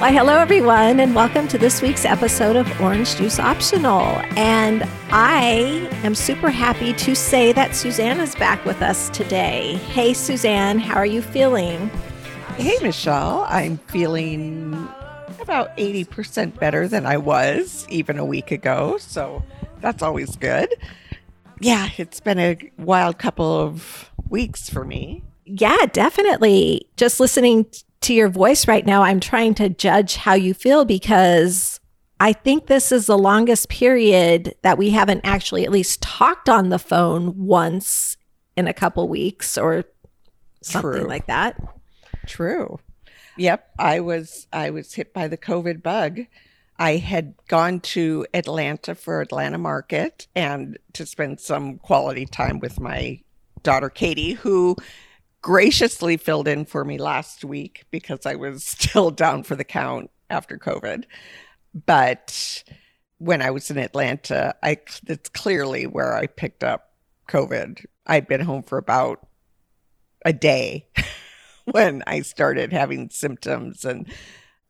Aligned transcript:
Why, 0.00 0.12
hello, 0.12 0.38
everyone, 0.38 0.98
and 0.98 1.14
welcome 1.14 1.46
to 1.48 1.58
this 1.58 1.82
week's 1.82 2.06
episode 2.06 2.56
of 2.56 2.80
Orange 2.80 3.16
Juice 3.16 3.38
Optional. 3.38 4.00
And 4.34 4.82
I 5.10 5.90
am 6.02 6.14
super 6.14 6.48
happy 6.48 6.94
to 6.94 7.14
say 7.14 7.52
that 7.52 7.76
Suzanne 7.76 8.18
is 8.18 8.34
back 8.34 8.64
with 8.64 8.80
us 8.80 9.10
today. 9.10 9.74
Hey, 9.90 10.14
Suzanne, 10.14 10.78
how 10.78 10.94
are 10.94 11.04
you 11.04 11.20
feeling? 11.20 11.90
Hey, 12.56 12.78
Michelle. 12.80 13.44
I'm 13.46 13.76
feeling 13.76 14.72
about 15.38 15.76
80% 15.76 16.58
better 16.58 16.88
than 16.88 17.04
I 17.04 17.18
was 17.18 17.86
even 17.90 18.18
a 18.18 18.24
week 18.24 18.50
ago. 18.50 18.96
So 18.96 19.44
that's 19.82 20.02
always 20.02 20.34
good. 20.34 20.74
Yeah, 21.60 21.90
it's 21.98 22.20
been 22.20 22.38
a 22.38 22.56
wild 22.78 23.18
couple 23.18 23.60
of 23.60 24.10
weeks 24.30 24.70
for 24.70 24.82
me. 24.82 25.24
Yeah, 25.44 25.84
definitely. 25.92 26.88
Just 26.96 27.20
listening 27.20 27.66
to 28.02 28.14
your 28.14 28.28
voice 28.28 28.66
right 28.66 28.84
now, 28.84 29.02
I'm 29.02 29.20
trying 29.20 29.54
to 29.54 29.68
judge 29.68 30.16
how 30.16 30.34
you 30.34 30.54
feel 30.54 30.84
because 30.84 31.80
I 32.18 32.32
think 32.32 32.66
this 32.66 32.92
is 32.92 33.06
the 33.06 33.18
longest 33.18 33.68
period 33.68 34.54
that 34.62 34.78
we 34.78 34.90
haven't 34.90 35.22
actually 35.24 35.64
at 35.64 35.70
least 35.70 36.02
talked 36.02 36.48
on 36.48 36.68
the 36.68 36.78
phone 36.78 37.46
once 37.46 38.16
in 38.56 38.66
a 38.66 38.74
couple 38.74 39.08
weeks 39.08 39.56
or 39.56 39.84
something 40.62 41.00
True. 41.00 41.08
like 41.08 41.26
that. 41.26 41.60
True. 42.26 42.78
Yep, 43.36 43.70
I 43.78 44.00
was 44.00 44.46
I 44.52 44.70
was 44.70 44.92
hit 44.92 45.14
by 45.14 45.28
the 45.28 45.38
COVID 45.38 45.82
bug. 45.82 46.20
I 46.78 46.96
had 46.96 47.34
gone 47.48 47.80
to 47.80 48.26
Atlanta 48.34 48.94
for 48.94 49.20
Atlanta 49.20 49.58
Market 49.58 50.26
and 50.34 50.78
to 50.94 51.06
spend 51.06 51.40
some 51.40 51.78
quality 51.78 52.26
time 52.26 52.58
with 52.58 52.80
my 52.80 53.20
daughter 53.62 53.88
Katie, 53.88 54.32
who 54.32 54.76
graciously 55.42 56.16
filled 56.16 56.48
in 56.48 56.64
for 56.64 56.84
me 56.84 56.98
last 56.98 57.44
week 57.44 57.84
because 57.90 58.26
I 58.26 58.34
was 58.34 58.64
still 58.64 59.10
down 59.10 59.42
for 59.42 59.56
the 59.56 59.64
count 59.64 60.10
after 60.28 60.58
COVID. 60.58 61.04
But 61.86 62.64
when 63.18 63.42
I 63.42 63.50
was 63.50 63.70
in 63.70 63.78
Atlanta, 63.78 64.54
I 64.62 64.78
it's 65.06 65.28
clearly 65.28 65.86
where 65.86 66.14
I 66.14 66.26
picked 66.26 66.64
up 66.64 66.92
COVID. 67.28 67.84
I'd 68.06 68.26
been 68.26 68.40
home 68.40 68.62
for 68.62 68.78
about 68.78 69.26
a 70.24 70.32
day 70.32 70.86
when 71.64 72.02
I 72.06 72.22
started 72.22 72.72
having 72.72 73.10
symptoms 73.10 73.84
and 73.84 74.10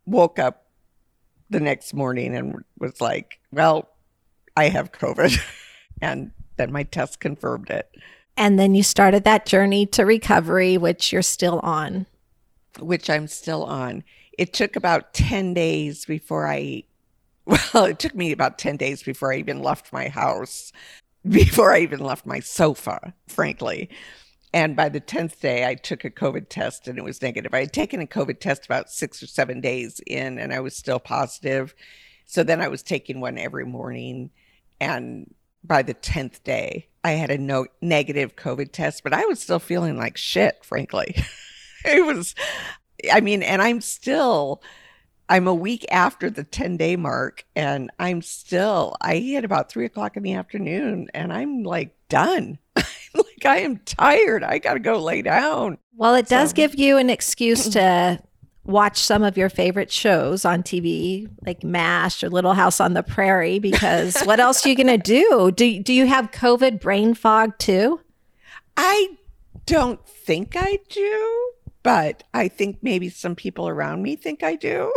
woke 0.04 0.38
up 0.38 0.66
the 1.48 1.60
next 1.60 1.94
morning 1.94 2.34
and 2.34 2.64
was 2.78 3.00
like, 3.00 3.40
well, 3.50 3.90
I 4.56 4.68
have 4.68 4.92
COVID. 4.92 5.38
and 6.00 6.32
then 6.56 6.72
my 6.72 6.84
test 6.84 7.20
confirmed 7.20 7.70
it. 7.70 7.90
And 8.40 8.58
then 8.58 8.74
you 8.74 8.82
started 8.82 9.24
that 9.24 9.44
journey 9.44 9.84
to 9.88 10.06
recovery, 10.06 10.78
which 10.78 11.12
you're 11.12 11.20
still 11.20 11.60
on. 11.60 12.06
which 12.78 13.10
I'm 13.10 13.26
still 13.26 13.64
on. 13.64 14.02
It 14.38 14.54
took 14.54 14.76
about 14.76 15.12
10 15.12 15.52
days 15.52 16.06
before 16.06 16.48
I, 16.48 16.84
well, 17.44 17.84
it 17.84 17.98
took 17.98 18.14
me 18.14 18.32
about 18.32 18.56
10 18.56 18.78
days 18.78 19.02
before 19.02 19.30
I 19.30 19.36
even 19.36 19.60
left 19.60 19.92
my 19.92 20.08
house, 20.08 20.72
before 21.28 21.70
I 21.70 21.80
even 21.80 22.00
left 22.00 22.24
my 22.24 22.40
sofa, 22.40 23.12
frankly. 23.28 23.90
And 24.54 24.74
by 24.74 24.88
the 24.88 25.02
10th 25.02 25.38
day, 25.40 25.66
I 25.66 25.74
took 25.74 26.06
a 26.06 26.10
COVID 26.10 26.48
test 26.48 26.88
and 26.88 26.96
it 26.98 27.04
was 27.04 27.20
negative. 27.20 27.52
I 27.52 27.60
had 27.60 27.74
taken 27.74 28.00
a 28.00 28.06
COVID 28.06 28.40
test 28.40 28.64
about 28.64 28.90
six 28.90 29.22
or 29.22 29.26
seven 29.26 29.60
days 29.60 30.00
in 30.06 30.38
and 30.38 30.54
I 30.54 30.60
was 30.60 30.74
still 30.74 30.98
positive. 30.98 31.74
So 32.24 32.42
then 32.42 32.62
I 32.62 32.68
was 32.68 32.82
taking 32.82 33.20
one 33.20 33.36
every 33.36 33.66
morning. 33.66 34.30
And 34.80 35.34
by 35.62 35.82
the 35.82 35.92
10th 35.92 36.42
day, 36.42 36.86
I 37.02 37.12
had 37.12 37.30
a 37.30 37.38
no 37.38 37.66
negative 37.80 38.36
COVID 38.36 38.72
test, 38.72 39.02
but 39.02 39.12
I 39.14 39.24
was 39.24 39.40
still 39.40 39.58
feeling 39.58 39.96
like 39.96 40.16
shit, 40.16 40.64
frankly. 40.64 41.16
it 41.84 42.04
was, 42.04 42.34
I 43.12 43.20
mean, 43.20 43.42
and 43.42 43.62
I'm 43.62 43.80
still, 43.80 44.62
I'm 45.28 45.46
a 45.46 45.54
week 45.54 45.86
after 45.90 46.28
the 46.28 46.44
10 46.44 46.76
day 46.76 46.96
mark, 46.96 47.44
and 47.56 47.90
I'm 47.98 48.20
still, 48.20 48.96
I 49.00 49.16
hit 49.16 49.44
about 49.44 49.70
three 49.70 49.86
o'clock 49.86 50.16
in 50.16 50.22
the 50.22 50.34
afternoon, 50.34 51.08
and 51.14 51.32
I'm 51.32 51.62
like 51.62 51.94
done. 52.08 52.58
like, 52.76 53.46
I 53.46 53.58
am 53.58 53.78
tired. 53.78 54.44
I 54.44 54.58
got 54.58 54.74
to 54.74 54.80
go 54.80 55.02
lay 55.02 55.22
down. 55.22 55.78
Well, 55.96 56.14
it 56.14 56.28
does 56.28 56.50
So- 56.50 56.56
give 56.56 56.74
you 56.74 56.98
an 56.98 57.08
excuse 57.08 57.68
to 57.70 58.20
watch 58.70 58.98
some 58.98 59.22
of 59.22 59.36
your 59.36 59.48
favorite 59.48 59.90
shows 59.90 60.44
on 60.44 60.62
TV, 60.62 61.28
like 61.44 61.62
MASH 61.62 62.22
or 62.22 62.30
Little 62.30 62.54
House 62.54 62.80
on 62.80 62.94
the 62.94 63.02
Prairie, 63.02 63.58
because 63.58 64.20
what 64.22 64.40
else 64.40 64.64
are 64.64 64.68
you 64.68 64.76
going 64.76 64.86
to 64.86 64.98
do? 64.98 65.52
Do, 65.54 65.82
do 65.82 65.92
you 65.92 66.06
have 66.06 66.30
COVID 66.30 66.80
brain 66.80 67.14
fog 67.14 67.58
too? 67.58 68.00
I 68.76 69.16
don't 69.66 70.04
think 70.06 70.54
I 70.56 70.78
do, 70.88 71.52
but 71.82 72.22
I 72.32 72.48
think 72.48 72.78
maybe 72.82 73.08
some 73.08 73.34
people 73.34 73.68
around 73.68 74.02
me 74.02 74.16
think 74.16 74.42
I 74.42 74.56
do. 74.56 74.92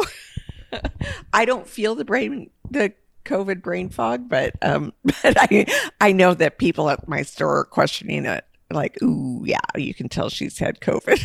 I 1.33 1.45
don't 1.45 1.67
feel 1.67 1.95
the 1.95 2.05
brain, 2.05 2.49
the 2.69 2.93
COVID 3.25 3.61
brain 3.61 3.89
fog, 3.89 4.29
but 4.29 4.53
um, 4.61 4.93
but 5.03 5.35
I 5.37 5.65
I 6.01 6.11
know 6.11 6.33
that 6.33 6.57
people 6.57 6.89
at 6.89 7.07
my 7.07 7.21
store 7.23 7.59
are 7.59 7.65
questioning 7.65 8.25
it. 8.25 8.45
Like, 8.71 9.01
ooh, 9.03 9.43
yeah, 9.45 9.59
you 9.75 9.93
can 9.93 10.09
tell 10.09 10.29
she's 10.29 10.57
had 10.57 10.79
COVID. 10.79 11.23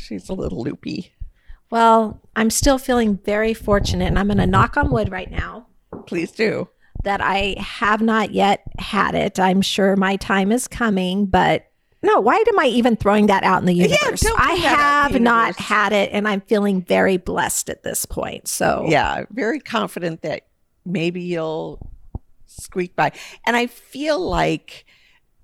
She's 0.00 0.28
a 0.28 0.34
little 0.34 0.62
loopy. 0.62 1.12
Well, 1.70 2.20
I'm 2.34 2.50
still 2.50 2.78
feeling 2.78 3.18
very 3.24 3.54
fortunate, 3.54 4.06
and 4.06 4.18
I'm 4.18 4.26
going 4.26 4.38
to 4.38 4.46
knock 4.46 4.76
on 4.76 4.90
wood 4.90 5.10
right 5.10 5.30
now 5.30 5.66
Please 6.06 6.32
do. 6.32 6.68
that 7.04 7.20
I 7.20 7.54
have 7.58 8.02
not 8.02 8.32
yet 8.32 8.62
had 8.78 9.14
it. 9.14 9.38
I'm 9.38 9.62
sure 9.62 9.94
my 9.96 10.16
time 10.16 10.50
is 10.50 10.66
coming, 10.66 11.26
but 11.26 11.66
no, 12.02 12.18
why 12.18 12.42
am 12.48 12.58
I 12.58 12.66
even 12.66 12.96
throwing 12.96 13.26
that 13.26 13.44
out 13.44 13.60
in 13.60 13.66
the 13.66 13.74
universe? 13.74 14.20
don't 14.20 14.40
I 14.40 14.54
put 14.54 14.62
that 14.62 14.78
out 14.78 15.06
in 15.08 15.12
have 15.12 15.22
not 15.22 15.56
had 15.56 15.92
it, 15.92 16.10
and 16.12 16.26
I'm 16.26 16.40
feeling 16.40 16.82
very 16.82 17.18
blessed 17.18 17.68
at 17.68 17.82
this 17.82 18.06
point. 18.06 18.48
So, 18.48 18.86
yeah, 18.88 19.26
very 19.30 19.60
confident 19.60 20.22
that 20.22 20.46
maybe 20.84 21.20
you'll 21.20 21.90
squeak 22.46 22.96
by. 22.96 23.12
And 23.46 23.54
I 23.54 23.66
feel 23.66 24.18
like 24.18 24.86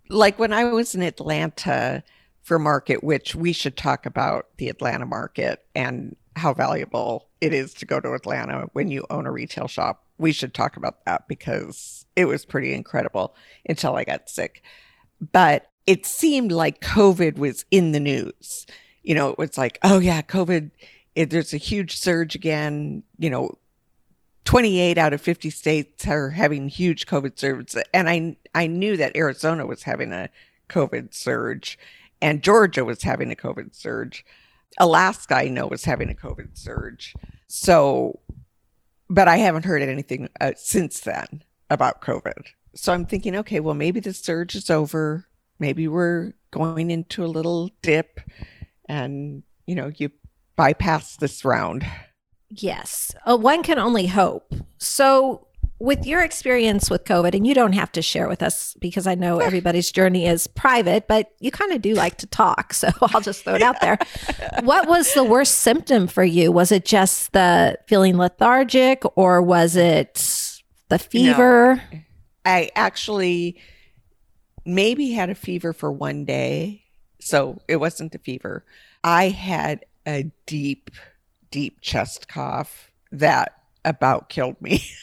like 0.08 0.38
when 0.38 0.52
I 0.52 0.64
was 0.64 0.94
in 0.94 1.02
Atlanta 1.02 2.02
for 2.46 2.60
market, 2.60 3.02
which 3.02 3.34
we 3.34 3.52
should 3.52 3.76
talk 3.76 4.06
about 4.06 4.46
the 4.56 4.68
Atlanta 4.68 5.04
market 5.04 5.66
and 5.74 6.14
how 6.36 6.54
valuable 6.54 7.26
it 7.40 7.52
is 7.52 7.74
to 7.74 7.84
go 7.84 7.98
to 7.98 8.12
Atlanta 8.12 8.68
when 8.72 8.88
you 8.88 9.04
own 9.10 9.26
a 9.26 9.32
retail 9.32 9.66
shop. 9.66 10.04
We 10.16 10.30
should 10.30 10.54
talk 10.54 10.76
about 10.76 11.04
that 11.06 11.26
because 11.26 12.06
it 12.14 12.26
was 12.26 12.44
pretty 12.44 12.72
incredible 12.72 13.34
until 13.68 13.96
I 13.96 14.04
got 14.04 14.30
sick. 14.30 14.62
But 15.32 15.72
it 15.88 16.06
seemed 16.06 16.52
like 16.52 16.80
COVID 16.80 17.36
was 17.36 17.64
in 17.72 17.90
the 17.90 17.98
news. 17.98 18.64
You 19.02 19.16
know, 19.16 19.30
it 19.30 19.38
was 19.38 19.58
like, 19.58 19.80
oh 19.82 19.98
yeah, 19.98 20.22
COVID, 20.22 20.70
it, 21.16 21.30
there's 21.30 21.52
a 21.52 21.56
huge 21.56 21.96
surge 21.96 22.36
again. 22.36 23.02
You 23.18 23.30
know, 23.30 23.58
28 24.44 24.98
out 24.98 25.12
of 25.12 25.20
50 25.20 25.50
states 25.50 26.06
are 26.06 26.30
having 26.30 26.68
huge 26.68 27.06
COVID 27.06 27.40
surges. 27.40 27.82
And 27.92 28.08
I, 28.08 28.36
I 28.54 28.68
knew 28.68 28.96
that 28.98 29.16
Arizona 29.16 29.66
was 29.66 29.82
having 29.82 30.12
a 30.12 30.28
COVID 30.68 31.12
surge 31.12 31.76
and 32.21 32.43
Georgia 32.43 32.84
was 32.84 33.03
having 33.03 33.31
a 33.32 33.37
COVID 33.37 33.75
surge. 33.75 34.25
Alaska, 34.78 35.37
I 35.37 35.49
know, 35.49 35.66
was 35.66 35.84
having 35.84 36.10
a 36.10 36.15
COVID 36.15 36.56
surge. 36.56 37.15
So, 37.47 38.21
but 39.09 39.28
I 39.28 39.37
haven't 39.37 39.65
heard 39.65 39.82
anything 39.82 40.28
uh, 40.41 40.53
since 40.56 41.00
then 41.00 41.43
about 41.71 42.03
COVID. 42.03 42.47
So 42.75 42.93
I'm 42.93 43.06
thinking, 43.06 43.37
okay, 43.37 43.60
well, 43.60 43.75
maybe 43.75 44.00
the 44.00 44.12
surge 44.12 44.54
is 44.54 44.71
over. 44.71 45.27
Maybe 45.59 45.88
we're 45.88 46.32
going 46.50 46.91
into 46.91 47.25
a 47.25 47.27
little 47.27 47.71
dip 47.82 48.21
and, 48.88 49.43
you 49.66 49.75
know, 49.75 49.91
you 49.97 50.10
bypass 50.56 51.16
this 51.16 51.44
round. 51.44 51.87
Yes. 52.48 53.15
Uh, 53.25 53.37
one 53.37 53.62
can 53.62 53.78
only 53.78 54.06
hope. 54.06 54.53
So, 54.78 55.48
with 55.78 56.06
your 56.06 56.22
experience 56.22 56.88
with 56.88 57.04
COVID, 57.04 57.34
and 57.34 57.47
you 57.47 57.54
don't 57.54 57.75
have 57.75 57.92
to 57.92 58.03
share 58.03 58.28
with 58.28 58.42
us 58.42 58.75
because 58.81 59.06
I 59.06 59.14
know 59.14 59.41
everybody's 59.41 59.92
journey 59.92 60.26
is 60.26 60.47
private, 60.47 61.06
but 61.06 61.32
you 61.41 61.50
kind 61.50 61.72
of 61.72 61.82
do 61.82 61.94
like 61.94 62.16
to 62.19 62.26
talk. 62.26 62.72
So, 62.72 62.89
I'll 63.03 63.21
just 63.21 63.45
throw 63.45 63.54
it 63.54 63.62
out 63.62 63.80
there. 63.80 63.98
what 64.62 64.89
was 64.89 65.12
the 65.15 65.24
worst 65.24 65.56
symptom 65.56 66.06
for 66.06 66.24
you? 66.24 66.50
Was 66.50 66.72
it 66.72 66.84
just 66.84 67.33
the 67.33 67.78
feeling 67.86 68.16
lethargic 68.16 69.03
or 69.16 69.42
was 69.42 69.77
it 69.77 70.62
the 70.89 70.98
fever? 70.98 71.83
I 72.45 72.71
actually 72.74 73.60
maybe 74.65 75.12
had 75.12 75.30
a 75.30 75.34
fever 75.34 75.72
for 75.72 75.91
one 75.91 76.24
day. 76.24 76.83
So 77.21 77.59
it 77.68 77.77
wasn't 77.77 78.12
the 78.12 78.18
fever. 78.18 78.65
I 79.03 79.28
had 79.28 79.84
a 80.06 80.30
deep, 80.47 80.91
deep 81.50 81.80
chest 81.80 82.28
cough 82.28 82.91
that 83.12 83.54
about 83.84 84.28
killed 84.28 84.60
me. 84.60 84.83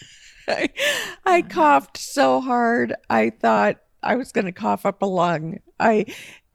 I, 0.48 0.70
I 1.26 1.40
uh-huh. 1.40 1.50
coughed 1.50 1.98
so 1.98 2.42
hard. 2.42 2.96
I 3.10 3.30
thought 3.30 3.78
I 4.02 4.16
was 4.16 4.32
going 4.32 4.46
to 4.46 4.52
cough 4.52 4.86
up 4.86 5.02
a 5.02 5.06
lung. 5.06 5.60
I 5.80 6.06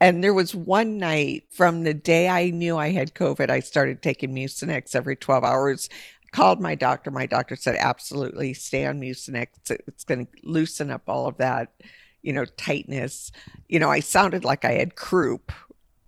and 0.00 0.22
there 0.22 0.34
was 0.34 0.54
one 0.54 0.98
night 0.98 1.44
from 1.50 1.82
the 1.82 1.94
day 1.94 2.28
I 2.28 2.50
knew 2.50 2.76
I 2.76 2.90
had 2.90 3.14
COVID, 3.14 3.50
I 3.50 3.60
started 3.60 4.00
taking 4.00 4.34
Mucinex 4.34 4.94
every 4.94 5.16
12 5.16 5.44
hours. 5.44 5.88
Called 6.30 6.60
my 6.60 6.74
doctor. 6.74 7.10
My 7.10 7.24
doctor 7.24 7.56
said, 7.56 7.76
absolutely 7.76 8.52
stay 8.52 8.84
on 8.84 9.00
Mucinex. 9.00 9.46
It's 9.70 10.04
going 10.04 10.26
to 10.26 10.32
loosen 10.42 10.90
up 10.90 11.02
all 11.08 11.26
of 11.26 11.38
that, 11.38 11.72
you 12.20 12.34
know, 12.34 12.44
tightness. 12.44 13.32
You 13.66 13.78
know, 13.80 13.90
I 13.90 14.00
sounded 14.00 14.44
like 14.44 14.64
I 14.64 14.72
had 14.72 14.94
croup. 14.94 15.52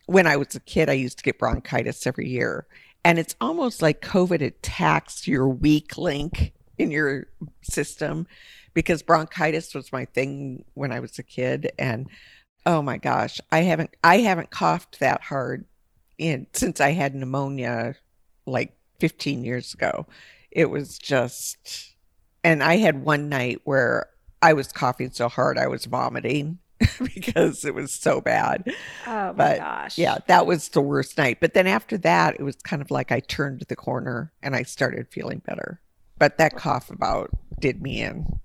When 0.06 0.27
I 0.27 0.37
was 0.37 0.55
a 0.55 0.61
kid, 0.61 0.91
I 0.91 0.93
used 0.93 1.17
to 1.19 1.25
get 1.25 1.38
bronchitis 1.38 2.06
every 2.06 2.29
year. 2.29 2.67
And 3.03 3.19
it's 3.19 3.35
almost 3.41 3.81
like 3.81 4.03
COVID 4.03 4.43
attacks 4.43 5.27
your 5.27 5.49
weak 5.49 5.97
link 5.97 6.53
in 6.81 6.91
your 6.91 7.27
system 7.62 8.27
because 8.75 9.03
bronchitis 9.03 9.75
was 9.75 9.93
my 9.93 10.05
thing 10.06 10.65
when 10.75 10.93
I 10.93 11.00
was 11.00 11.19
a 11.19 11.23
kid. 11.23 11.73
And 11.79 12.09
oh 12.67 12.82
my 12.82 12.99
gosh, 12.99 13.41
I 13.53 13.61
haven't 13.61 13.91
I 14.05 14.19
haven't 14.19 14.50
coughed 14.50 15.00
that 15.00 15.23
hard 15.23 15.67
in 16.19 16.47
since 16.53 16.81
I 16.81 16.91
had 16.93 17.15
pneumonia 17.15 17.97
like 18.47 18.77
15 19.00 19.44
years 19.44 19.75
ago. 19.75 20.06
It 20.50 20.71
was 20.71 20.99
just 20.99 21.94
and 22.44 22.62
I 22.62 22.77
had 22.79 23.05
one 23.05 23.29
night 23.29 23.61
where 23.65 24.09
I 24.43 24.55
was 24.55 24.73
coughing 24.73 25.11
so 25.12 25.29
hard 25.29 25.59
I 25.59 25.67
was 25.69 25.85
vomiting 25.87 26.59
because 27.15 27.65
it 27.65 27.75
was 27.75 27.93
so 27.93 28.21
bad. 28.21 28.65
Oh 29.06 29.35
my 29.35 29.35
But, 29.37 29.59
gosh. 29.59 29.99
Yeah, 29.99 30.19
that 30.29 30.47
was 30.47 30.69
the 30.71 30.81
worst 30.81 31.19
night. 31.19 31.38
But 31.41 31.55
then 31.55 31.67
after 31.67 31.99
that, 31.99 32.37
it 32.38 32.43
was 32.43 32.56
kind 32.56 32.82
of 32.82 32.91
like 32.91 33.12
I 33.12 33.21
turned 33.21 33.62
the 33.69 33.77
corner 33.77 34.32
and 34.43 34.56
I 34.56 34.62
started 34.62 35.09
feeling 35.11 35.41
better. 35.44 35.81
But 36.20 36.38
that 36.38 36.55
cough 36.55 36.90
about 36.90 37.31
did 37.58 37.82
me 37.82 38.00
in. 38.02 38.38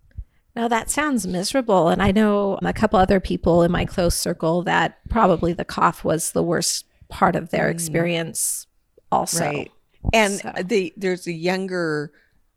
No, 0.56 0.68
that 0.69 0.89
sounds 0.89 1.27
miserable. 1.27 1.89
And 1.89 2.01
I 2.01 2.12
know 2.12 2.57
a 2.63 2.72
couple 2.74 2.98
other 2.98 3.19
people 3.19 3.62
in 3.62 3.72
my 3.72 3.86
close 3.86 4.16
circle 4.16 4.63
that 4.63 4.98
probably 5.10 5.51
the 5.54 5.66
cough 5.66 6.04
was 6.06 6.31
the 6.31 6.42
worst 6.42 6.86
part 7.10 7.36
of 7.36 7.50
their 7.51 7.68
Mm. 7.68 7.72
experience 7.72 8.66
also. 9.12 9.45
Right. 9.45 9.72
And 10.13 10.33
So- 10.39 10.54
the 10.63 10.94
there's 10.95 11.27
a 11.27 11.33
younger 11.33 12.12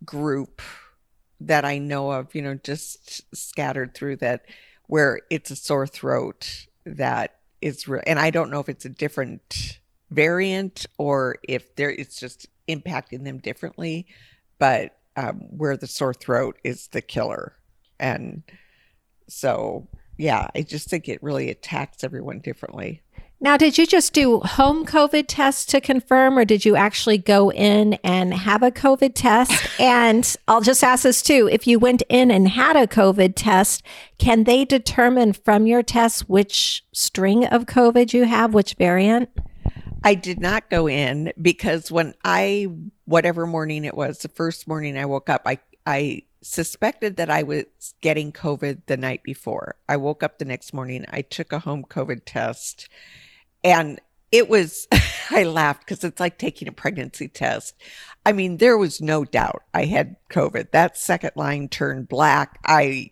group 0.04 0.62
that 1.40 1.64
I 1.64 1.78
know 1.78 2.12
of, 2.12 2.34
you 2.34 2.42
know, 2.42 2.54
just 2.54 3.22
scattered 3.36 3.94
through 3.94 4.16
that 4.16 4.44
where 4.86 5.20
it's 5.30 5.50
a 5.50 5.56
sore 5.56 5.86
throat 5.86 6.66
that 6.86 7.36
is 7.60 7.88
real. 7.88 8.02
And 8.06 8.18
I 8.20 8.30
don't 8.30 8.50
know 8.50 8.60
if 8.60 8.68
it's 8.68 8.84
a 8.84 8.88
different 8.88 9.80
variant 10.10 10.86
or 10.96 11.36
if 11.48 11.74
there 11.74 11.90
it's 11.90 12.18
just 12.20 12.46
impacting 12.68 13.24
them 13.24 13.38
differently, 13.38 14.06
but 14.58 14.97
um, 15.18 15.40
where 15.50 15.76
the 15.76 15.88
sore 15.88 16.14
throat 16.14 16.58
is 16.62 16.88
the 16.88 17.02
killer. 17.02 17.56
And 17.98 18.44
so, 19.28 19.88
yeah, 20.16 20.46
I 20.54 20.62
just 20.62 20.88
think 20.88 21.08
it 21.08 21.22
really 21.22 21.50
attacks 21.50 22.04
everyone 22.04 22.38
differently. 22.38 23.02
Now, 23.40 23.56
did 23.56 23.78
you 23.78 23.86
just 23.86 24.12
do 24.12 24.40
home 24.40 24.84
COVID 24.86 25.24
tests 25.26 25.64
to 25.66 25.80
confirm, 25.80 26.38
or 26.38 26.44
did 26.44 26.64
you 26.64 26.76
actually 26.76 27.18
go 27.18 27.50
in 27.50 27.94
and 28.04 28.32
have 28.32 28.62
a 28.62 28.70
COVID 28.70 29.12
test? 29.14 29.68
and 29.80 30.36
I'll 30.46 30.60
just 30.60 30.84
ask 30.84 31.02
this 31.02 31.20
too 31.20 31.48
if 31.50 31.66
you 31.66 31.80
went 31.80 32.02
in 32.08 32.30
and 32.30 32.48
had 32.48 32.76
a 32.76 32.86
COVID 32.86 33.34
test, 33.34 33.82
can 34.18 34.44
they 34.44 34.64
determine 34.64 35.32
from 35.32 35.66
your 35.66 35.82
test 35.82 36.28
which 36.28 36.84
string 36.92 37.44
of 37.44 37.66
COVID 37.66 38.12
you 38.12 38.24
have, 38.24 38.54
which 38.54 38.74
variant? 38.74 39.30
I 40.04 40.14
did 40.14 40.40
not 40.40 40.70
go 40.70 40.88
in 40.88 41.32
because 41.40 41.90
when 41.90 42.14
I 42.24 42.68
whatever 43.08 43.46
morning 43.46 43.86
it 43.86 43.96
was, 43.96 44.18
the 44.18 44.28
first 44.28 44.68
morning 44.68 44.98
I 44.98 45.06
woke 45.06 45.30
up, 45.30 45.42
I 45.46 45.58
I 45.86 46.22
suspected 46.42 47.16
that 47.16 47.30
I 47.30 47.42
was 47.42 47.64
getting 48.02 48.32
COVID 48.32 48.82
the 48.86 48.98
night 48.98 49.22
before. 49.22 49.76
I 49.88 49.96
woke 49.96 50.22
up 50.22 50.38
the 50.38 50.44
next 50.44 50.74
morning, 50.74 51.06
I 51.08 51.22
took 51.22 51.52
a 51.52 51.58
home 51.58 51.84
COVID 51.88 52.20
test 52.26 52.88
and 53.64 53.98
it 54.30 54.50
was 54.50 54.86
I 55.30 55.44
laughed 55.44 55.80
because 55.80 56.04
it's 56.04 56.20
like 56.20 56.36
taking 56.38 56.68
a 56.68 56.72
pregnancy 56.72 57.28
test. 57.28 57.74
I 58.26 58.32
mean, 58.32 58.58
there 58.58 58.76
was 58.76 59.00
no 59.00 59.24
doubt 59.24 59.62
I 59.72 59.86
had 59.86 60.16
COVID. 60.30 60.72
That 60.72 60.98
second 60.98 61.32
line 61.34 61.68
turned 61.68 62.08
black. 62.08 62.58
I 62.66 63.10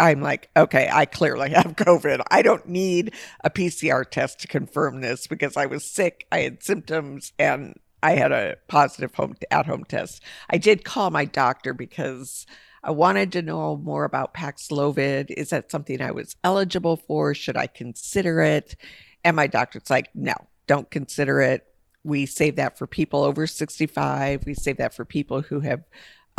I'm 0.00 0.22
like, 0.22 0.48
okay, 0.56 0.88
I 0.90 1.04
clearly 1.04 1.50
have 1.50 1.66
COVID. 1.76 2.22
I 2.30 2.40
don't 2.40 2.66
need 2.66 3.12
a 3.44 3.50
PCR 3.50 4.10
test 4.10 4.40
to 4.40 4.48
confirm 4.48 5.02
this 5.02 5.26
because 5.26 5.58
I 5.58 5.66
was 5.66 5.84
sick, 5.84 6.26
I 6.32 6.38
had 6.38 6.62
symptoms, 6.62 7.34
and 7.38 7.74
I 8.02 8.12
had 8.12 8.32
a 8.32 8.56
positive 8.68 9.14
home 9.14 9.36
at 9.50 9.66
home 9.66 9.84
test. 9.84 10.22
I 10.48 10.58
did 10.58 10.84
call 10.84 11.10
my 11.10 11.24
doctor 11.24 11.74
because 11.74 12.46
I 12.82 12.92
wanted 12.92 13.32
to 13.32 13.42
know 13.42 13.76
more 13.76 14.04
about 14.04 14.34
Paxlovid. 14.34 15.30
Is 15.30 15.50
that 15.50 15.70
something 15.70 16.00
I 16.00 16.12
was 16.12 16.36
eligible 16.42 16.96
for? 16.96 17.34
Should 17.34 17.56
I 17.56 17.66
consider 17.66 18.40
it? 18.40 18.76
And 19.22 19.36
my 19.36 19.46
doctor's 19.46 19.90
like, 19.90 20.08
no, 20.14 20.34
don't 20.66 20.90
consider 20.90 21.40
it. 21.40 21.66
We 22.04 22.24
save 22.24 22.56
that 22.56 22.78
for 22.78 22.86
people 22.86 23.22
over 23.22 23.46
65. 23.46 24.46
We 24.46 24.54
save 24.54 24.78
that 24.78 24.94
for 24.94 25.04
people 25.04 25.42
who 25.42 25.60
have 25.60 25.82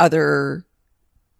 other 0.00 0.66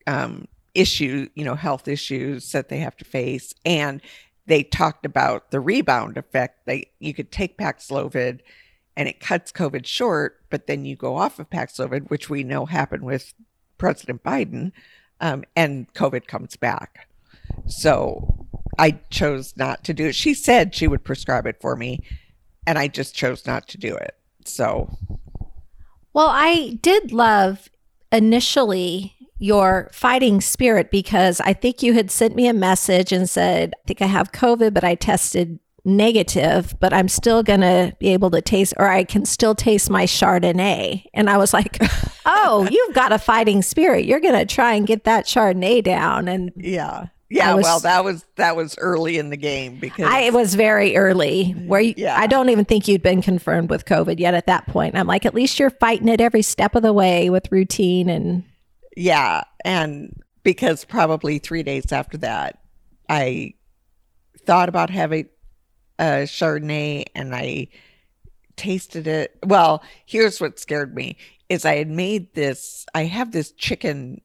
um, 0.07 0.47
issue, 0.75 1.29
you 1.35 1.45
know, 1.45 1.57
health 1.57 1.89
issues 1.89 2.53
that 2.53 2.69
they 2.69 2.79
have 2.79 2.97
to 2.99 3.05
face. 3.05 3.53
And 3.65 4.01
they 4.47 4.63
talked 4.63 5.05
about 5.05 5.51
the 5.51 5.61
rebound 5.61 6.17
effect. 6.17 6.67
They 6.67 6.91
you 7.01 7.15
could 7.15 7.33
take 7.33 7.59
Paxlovid 7.59 8.41
and 8.97 9.09
it 9.09 9.21
cuts 9.21 9.53
COVID 9.53 9.87
short, 9.87 10.41
but 10.51 10.67
then 10.67 10.85
you 10.85 10.97
go 10.97 11.17
off 11.17 11.39
of 11.39 11.51
Paxlovid, 11.51 12.11
which 12.11 12.29
we 12.29 12.45
know 12.45 12.67
happened 12.67 13.05
with 13.05 13.33
President 13.79 14.23
Biden, 14.23 14.73
um, 15.21 15.45
and 15.57 15.93
COVID 15.95 16.27
comes 16.27 16.57
back. 16.57 17.09
So 17.67 18.47
I 18.79 18.93
chose 19.11 19.55
not 19.57 19.85
to 19.85 19.95
do 19.95 20.07
it. 20.07 20.15
She 20.15 20.35
said 20.35 20.75
she 20.75 20.89
would 20.89 21.05
prescribe 21.05 21.47
it 21.47 21.61
for 21.61 21.77
me, 21.77 22.01
and 22.67 22.79
I 22.79 22.89
just 22.89 23.15
chose 23.15 23.47
not 23.47 23.69
to 23.69 23.79
do 23.79 23.95
it. 23.95 24.17
So 24.45 24.99
Well, 26.13 26.29
I 26.29 26.79
did 26.83 27.13
love 27.13 27.71
initially 28.11 29.15
your 29.39 29.91
fighting 29.93 30.41
spirit 30.41 30.91
because 30.91 31.41
I 31.41 31.53
think 31.53 31.83
you 31.83 31.95
had 31.95 32.11
sent 32.11 32.37
me 32.37 32.47
a 32.47 32.53
message 32.53 33.11
and 33.11 33.29
said, 33.29 33.75
I 33.83 33.87
think 33.89 34.03
I 34.03 34.07
have 34.07 34.31
COVID, 34.31 34.73
but 34.73 34.85
I 34.85 34.95
tested 34.95 35.59
negative, 35.85 36.75
but 36.81 36.93
I'm 36.93 37.09
still 37.09 37.43
going 37.43 37.61
to 37.61 37.95
be 37.99 38.09
able 38.11 38.31
to 38.31 38.41
taste, 38.41 38.75
or 38.79 38.89
I 38.89 39.05
can 39.05 39.25
still 39.25 39.55
taste 39.55 39.91
my 39.91 40.05
Chardonnay. 40.05 41.05
And 41.15 41.29
I 41.29 41.37
was 41.37 41.53
like, 41.53 41.79
oh, 42.27 42.69
you've 42.71 42.95
got 42.95 43.13
a 43.13 43.19
fighting 43.19 43.63
spirit. 43.63 44.05
You're 44.05 44.21
going 44.21 44.39
to 44.39 44.47
try 44.47 44.75
and 44.75 44.87
get 44.87 45.05
that 45.05 45.27
Chardonnay 45.27 45.83
down. 45.83 46.29
And 46.29 46.53
yeah, 46.57 47.07
yeah. 47.31 47.55
Was- 47.55 47.65
well, 47.65 47.81
that 47.81 48.05
was 48.05 48.25
that 48.37 48.55
was 48.57 48.77
early 48.79 49.19
in 49.19 49.31
the 49.31 49.37
game 49.37 49.77
because 49.77 50.07
I 50.07 50.21
it 50.21 50.33
was 50.33 50.55
very 50.55 50.97
early 50.97 51.53
where 51.67 51.81
you, 51.81 51.95
Yeah. 51.97 52.17
I 52.19 52.27
don't 52.27 52.51
even 52.51 52.65
think 52.65 52.87
you'd 52.87 53.03
been 53.03 53.23
confirmed 53.23 53.71
with 53.71 53.85
COVID 53.85 54.21
yet 54.21 54.35
at 54.35 54.47
that 54.47 54.67
point. 54.67 54.97
I'm 54.97 55.07
like, 55.07 55.27
at 55.27 55.35
least 55.35 55.59
you're 55.59 55.71
fighting 55.71 56.09
it 56.09 56.21
every 56.21 56.43
step 56.43 56.75
of 56.75 56.83
the 56.83 56.93
way 56.93 57.31
with 57.31 57.51
routine 57.51 58.09
and 58.09 58.45
Yeah, 58.97 59.43
and 59.65 60.21
because 60.45 60.85
probably 60.85 61.39
three 61.39 61.63
days 61.63 61.91
after 61.93 62.19
that, 62.19 62.59
I 63.09 63.55
thought 64.45 64.69
about 64.69 64.91
having 64.91 65.27
Chardonnay, 66.27 67.05
and 67.15 67.35
I 67.35 67.69
tasted 68.57 69.07
it. 69.07 69.37
Well, 69.45 69.83
here's 70.07 70.41
what 70.41 70.59
scared 70.59 70.95
me: 70.95 71.17
is 71.49 71.65
I 71.65 71.77
had 71.77 71.89
made 71.91 72.35
this. 72.35 72.87
I 72.95 73.05
have 73.05 73.33
this 73.33 73.53
chicken 73.53 74.21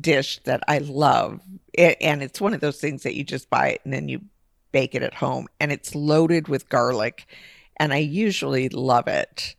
dish 0.00 0.40
that 0.44 0.62
I 0.66 0.78
love, 0.78 1.40
a- 1.78 2.02
and 2.02 2.22
it's 2.22 2.40
one 2.40 2.54
of 2.54 2.60
those 2.60 2.80
things 2.80 3.02
that 3.04 3.14
you 3.14 3.24
just 3.24 3.48
buy 3.50 3.68
it 3.68 3.80
and 3.84 3.92
then 3.94 4.08
you 4.08 4.22
bake 4.72 4.94
it 4.94 5.02
at 5.02 5.14
home, 5.14 5.46
and 5.60 5.70
it's 5.70 5.94
loaded 5.94 6.48
with 6.48 6.68
garlic, 6.68 7.26
and 7.76 7.92
I 7.92 7.98
usually 7.98 8.68
love 8.68 9.08
it. 9.08 9.54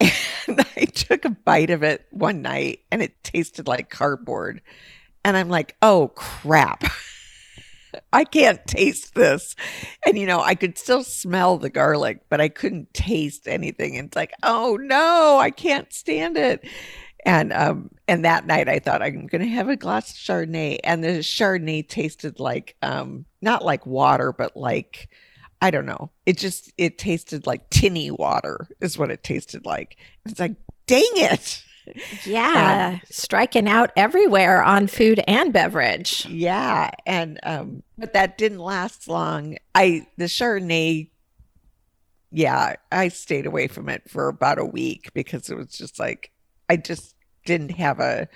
And 0.48 0.66
I 0.76 0.86
took 0.86 1.24
a 1.24 1.30
bite 1.30 1.70
of 1.70 1.84
it 1.84 2.06
one 2.10 2.42
night 2.42 2.80
and 2.90 3.02
it 3.02 3.22
tasted 3.22 3.68
like 3.68 3.88
cardboard. 3.88 4.62
And 5.24 5.36
I'm 5.36 5.48
like, 5.48 5.76
oh 5.80 6.08
crap. 6.16 6.82
I 8.12 8.24
can't 8.24 8.64
taste 8.66 9.14
this. 9.14 9.56
And 10.06 10.18
you 10.18 10.26
know, 10.26 10.40
I 10.40 10.54
could 10.54 10.78
still 10.78 11.02
smell 11.02 11.58
the 11.58 11.70
garlic, 11.70 12.22
but 12.28 12.40
I 12.40 12.48
couldn't 12.48 12.92
taste 12.94 13.46
anything. 13.46 13.96
And 13.96 14.08
it's 14.08 14.16
like, 14.16 14.32
oh 14.42 14.78
no, 14.80 15.38
I 15.38 15.50
can't 15.50 15.92
stand 15.92 16.36
it. 16.36 16.66
And 17.26 17.52
um 17.52 17.90
and 18.08 18.24
that 18.24 18.46
night 18.46 18.68
I 18.68 18.78
thought 18.78 19.02
I'm 19.02 19.26
gonna 19.26 19.46
have 19.46 19.68
a 19.68 19.76
glass 19.76 20.10
of 20.10 20.16
Chardonnay. 20.16 20.78
And 20.84 21.04
the 21.04 21.18
Chardonnay 21.18 21.88
tasted 21.88 22.40
like 22.40 22.76
um 22.82 23.26
not 23.42 23.64
like 23.64 23.86
water, 23.86 24.32
but 24.32 24.56
like 24.56 25.08
I 25.62 25.70
don't 25.70 25.86
know. 25.86 26.10
It 26.24 26.38
just 26.38 26.72
it 26.78 26.98
tasted 26.98 27.46
like 27.46 27.68
tinny 27.70 28.10
water 28.10 28.68
is 28.80 28.96
what 28.96 29.10
it 29.10 29.22
tasted 29.22 29.66
like. 29.66 29.96
It's 30.24 30.40
like, 30.40 30.56
dang 30.86 31.02
it. 31.04 31.62
Yeah, 32.24 32.98
striking 33.10 33.68
out 33.68 33.90
everywhere 33.96 34.62
on 34.62 34.86
food 34.86 35.22
and 35.26 35.52
beverage. 35.52 36.26
Yeah. 36.26 36.90
And 37.06 37.38
um, 37.42 37.82
but 37.98 38.12
that 38.12 38.38
didn't 38.38 38.58
last 38.58 39.08
long. 39.08 39.56
I 39.74 40.06
the 40.16 40.24
Chardonnay, 40.24 41.10
yeah, 42.30 42.76
I 42.90 43.08
stayed 43.08 43.46
away 43.46 43.68
from 43.68 43.88
it 43.88 44.08
for 44.08 44.28
about 44.28 44.58
a 44.58 44.64
week 44.64 45.10
because 45.14 45.50
it 45.50 45.56
was 45.56 45.68
just 45.68 45.98
like 45.98 46.30
I 46.68 46.76
just 46.76 47.14
didn't 47.44 47.72
have 47.72 48.00
a 48.00 48.28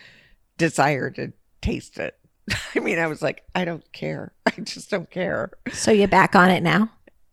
desire 0.58 1.10
to 1.10 1.32
taste 1.62 1.98
it. 1.98 2.16
I 2.74 2.80
mean, 2.80 2.98
I 2.98 3.06
was 3.06 3.22
like, 3.22 3.42
I 3.54 3.64
don't 3.64 3.90
care. 3.92 4.32
I 4.46 4.60
just 4.62 4.90
don't 4.90 5.10
care. 5.10 5.52
So 5.72 5.90
you're 5.90 6.08
back 6.08 6.34
on 6.34 6.50
it 6.50 6.62
now? 6.62 6.90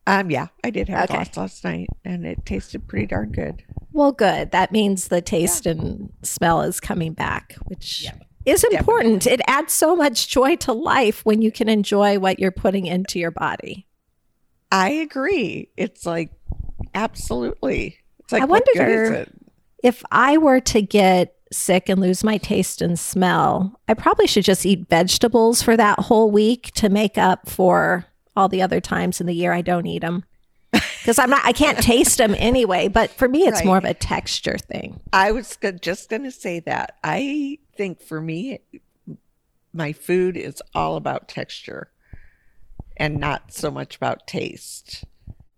Um, 0.07 0.31
yeah, 0.31 0.47
I 0.63 0.71
did 0.71 0.89
have 0.89 1.09
Okay. 1.11 1.23
last 1.37 1.63
night 1.63 1.87
and 2.03 2.25
it 2.25 2.45
tasted 2.45 2.87
pretty 2.87 3.05
darn 3.05 3.31
good. 3.31 3.63
Well, 3.93 4.11
good. 4.11 4.51
That 4.51 4.71
means 4.71 5.07
the 5.09 5.21
taste 5.21 5.65
and 5.65 6.11
smell 6.23 6.61
is 6.63 6.79
coming 6.79 7.13
back, 7.13 7.55
which 7.67 8.03
Yeah. 8.05 8.13
is 8.45 8.63
important. 8.63 9.27
It 9.27 9.41
adds 9.47 9.73
so 9.73 9.95
much 9.95 10.27
joy 10.27 10.55
to 10.57 10.73
life 10.73 11.23
when 11.23 11.41
you 11.41 11.51
can 11.51 11.69
enjoy 11.69 12.17
what 12.19 12.39
you're 12.39 12.51
putting 12.51 12.87
into 12.87 13.19
your 13.19 13.31
body. 13.31 13.85
I 14.71 14.89
agree. 14.89 15.69
It's 15.77 16.05
like 16.05 16.31
absolutely. 16.95 17.97
It's 18.19 18.31
like 18.31 18.41
I 18.41 18.45
what 18.45 18.65
good 18.73 18.81
is 18.89 19.09
wonder- 19.11 19.27
if 19.83 20.03
I 20.11 20.37
were 20.37 20.59
to 20.61 20.81
get 20.81 21.35
sick 21.51 21.89
and 21.89 21.99
lose 21.99 22.23
my 22.23 22.37
taste 22.37 22.81
and 22.81 22.97
smell, 22.97 23.79
I 23.87 23.93
probably 23.93 24.27
should 24.27 24.45
just 24.45 24.65
eat 24.65 24.87
vegetables 24.89 25.61
for 25.61 25.75
that 25.75 25.99
whole 25.99 26.31
week 26.31 26.71
to 26.75 26.87
make 26.89 27.17
up 27.17 27.49
for 27.49 28.05
all 28.35 28.47
the 28.49 28.61
other 28.61 28.79
times 28.81 29.19
in 29.21 29.27
the 29.27 29.33
year 29.35 29.51
I 29.53 29.61
don't 29.61 29.85
eat 29.87 29.99
them. 30.01 30.23
Because 30.71 31.19
I'm 31.19 31.29
not, 31.29 31.41
I 31.43 31.51
can't 31.51 31.79
taste 31.79 32.17
them 32.17 32.35
anyway. 32.37 32.87
But 32.87 33.09
for 33.11 33.27
me, 33.27 33.41
it's 33.41 33.57
Right. 33.59 33.65
more 33.65 33.77
of 33.77 33.83
a 33.85 33.93
texture 33.93 34.57
thing. 34.57 35.01
I 35.11 35.31
was 35.31 35.57
just 35.81 36.09
going 36.09 36.23
to 36.23 36.31
say 36.31 36.59
that. 36.61 36.97
I 37.03 37.57
think 37.75 38.01
for 38.01 38.21
me, 38.21 38.59
my 39.73 39.91
food 39.93 40.37
is 40.37 40.61
all 40.75 40.95
about 40.95 41.27
texture 41.27 41.89
and 42.97 43.17
not 43.17 43.51
so 43.53 43.71
much 43.71 43.95
about 43.95 44.27
taste. 44.27 45.03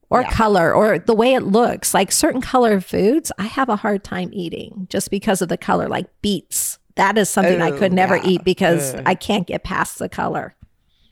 or 0.10 0.22
Yeah. 0.22 0.30
color 0.32 0.72
or 0.72 1.00
the 1.00 1.16
way 1.16 1.34
it 1.34 1.42
looks. 1.42 1.92
Like 1.92 2.12
certain 2.12 2.40
color 2.40 2.80
foods, 2.80 3.32
I 3.40 3.46
have 3.46 3.68
a 3.68 3.78
hard 3.78 4.04
time 4.04 4.30
eating 4.32 4.86
just 4.92 5.10
because 5.10 5.42
of 5.42 5.50
the 5.50 5.58
color, 5.58 5.88
like 5.90 6.06
beets. 6.22 6.78
That 6.96 7.18
is 7.18 7.30
something 7.32 7.60
I 7.64 7.72
Oh, 7.72 7.78
could 7.80 7.92
never 7.92 8.18
yeah. 8.18 8.28
eat 8.28 8.44
because 8.44 8.94
Ugh. 8.94 9.02
I 9.08 9.16
can't 9.16 9.48
get 9.48 9.64
past 9.64 9.98
the 9.98 10.08
color. 10.10 10.56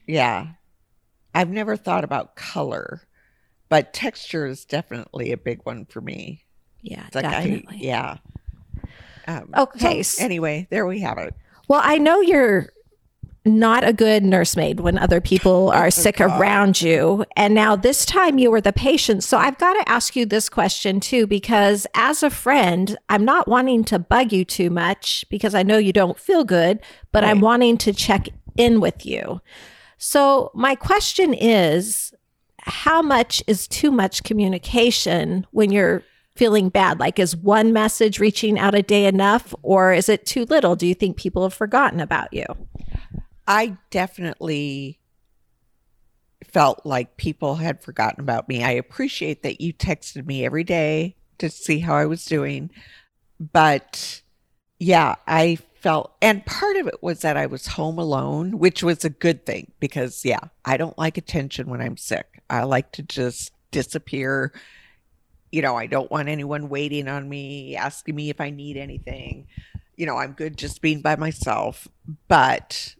Yeah. 0.06 0.50
I've 1.34 1.50
never 1.50 1.76
thought 1.78 2.04
about 2.04 2.36
color, 2.36 3.02
but 3.70 3.94
texture 3.94 4.46
is 4.46 4.66
definitely 4.66 5.32
a 5.32 5.38
big 5.38 5.62
one 5.64 5.86
for 5.86 6.02
me. 6.02 6.44
Yeah, 6.82 7.06
It's 7.08 7.16
like, 7.16 7.26
I, 7.26 7.32
definitely. 7.44 7.78
yeah. 7.80 8.18
Um, 9.28 9.50
Okay, 9.58 10.04
so 10.04 10.24
anyway, 10.24 10.68
there 10.72 10.86
we 10.86 11.00
have 11.02 11.18
it. 11.20 11.34
Well, 11.68 11.82
I 11.84 11.98
know 12.00 12.22
you're 12.22 12.70
not 13.46 13.84
a 13.88 13.94
good 13.94 14.24
nursemaid 14.24 14.80
when 14.82 14.98
other 14.98 15.22
people 15.22 15.70
are 15.74 15.90
sick 15.90 16.18
God. 16.18 16.40
around 16.40 16.82
you. 16.82 17.24
And 17.36 17.54
now 17.54 17.76
this 17.76 18.06
time 18.06 18.38
you 18.38 18.52
were 18.52 18.62
the 18.62 18.74
patient. 18.74 19.24
So 19.24 19.38
I've 19.38 19.58
got 19.58 19.74
to 19.74 19.90
ask 19.90 20.16
you 20.16 20.26
this 20.26 20.50
question 20.50 21.00
too, 21.00 21.26
because 21.28 21.88
as 21.96 22.24
a 22.24 22.30
friend, 22.30 22.98
I'm 23.10 23.24
not 23.26 23.48
wanting 23.48 23.84
to 23.86 24.00
bug 24.00 24.32
you 24.34 24.44
too 24.44 24.70
much 24.70 25.24
because 25.30 25.56
I 25.56 25.64
know 25.64 25.78
you 25.78 25.94
don't 25.94 26.20
feel 26.20 26.44
good, 26.44 26.80
but 27.12 27.24
I'm 27.24 27.42
wanting 27.42 27.78
to 27.80 27.94
check 27.94 28.28
in 28.58 28.80
with 28.82 29.06
you. 29.06 29.42
So 30.04 30.50
my 30.56 30.74
question 30.74 31.32
is 31.36 32.12
how 32.58 33.04
much 33.04 33.44
is 33.46 33.68
too 33.68 33.92
much 33.92 34.24
communication 34.24 35.46
when 35.52 35.72
you're 35.72 36.04
feeling 36.36 36.70
bad? 36.70 37.00
Like, 37.00 37.20
is 37.20 37.36
one 37.38 37.72
message 37.72 38.20
reaching 38.20 38.58
out 38.58 38.74
a 38.74 38.82
day 38.82 39.06
enough, 39.06 39.54
or 39.62 39.94
is 39.94 40.10
it 40.10 40.26
too 40.26 40.46
little? 40.46 40.76
Do 40.76 40.88
you 40.88 40.96
think 40.96 41.18
people 41.18 41.44
have 41.44 41.54
forgotten 41.54 42.00
about 42.00 42.34
you? 42.34 42.46
I 43.48 43.78
definitely 43.92 45.00
felt 46.46 46.84
like 46.84 47.18
people 47.18 47.58
had 47.58 47.84
forgotten 47.84 48.22
about 48.22 48.50
me. 48.50 48.64
I 48.64 48.72
appreciate 48.72 49.44
that 49.44 49.62
you 49.62 49.72
texted 49.72 50.26
me 50.26 50.44
every 50.44 50.64
day 50.64 51.16
to 51.38 51.48
see 51.48 51.78
how 51.78 51.94
I 51.94 52.08
was 52.08 52.26
doing. 52.26 52.72
But 53.40 54.24
yeah, 54.80 55.18
I 55.28 55.60
felt, 55.82 56.14
and 56.22 56.46
part 56.46 56.78
of 56.78 56.88
it 56.88 57.02
was 57.02 57.22
that 57.22 57.38
I 57.38 57.46
was 57.48 57.68
home 57.68 57.98
alone, 57.98 58.60
which 58.60 58.84
was 58.84 59.04
a 59.04 59.10
good 59.10 59.46
thing 59.46 59.72
because, 59.80 60.24
yeah, 60.24 60.40
I 60.64 60.78
don't 60.78 60.98
like 60.98 61.18
attention 61.18 61.70
when 61.70 61.82
I'm 61.82 61.98
sick. 61.98 62.42
I 62.50 62.64
like 62.64 62.92
to 62.94 63.04
just 63.04 63.52
disappear. 63.72 64.54
You 65.52 65.62
know, 65.62 65.76
I 65.76 65.88
don't 65.88 66.12
want 66.12 66.30
anyone 66.30 66.70
waiting 66.70 67.08
on 67.08 67.28
me, 67.28 67.76
asking 67.76 68.16
me 68.16 68.30
if 68.30 68.40
I 68.40 68.52
need 68.52 68.78
anything. 68.78 69.48
You 69.96 70.06
know, 70.06 70.18
I'm 70.18 70.34
good 70.34 70.58
just 70.58 70.82
being 70.82 71.02
by 71.02 71.16
myself. 71.16 71.88
But 72.28 72.96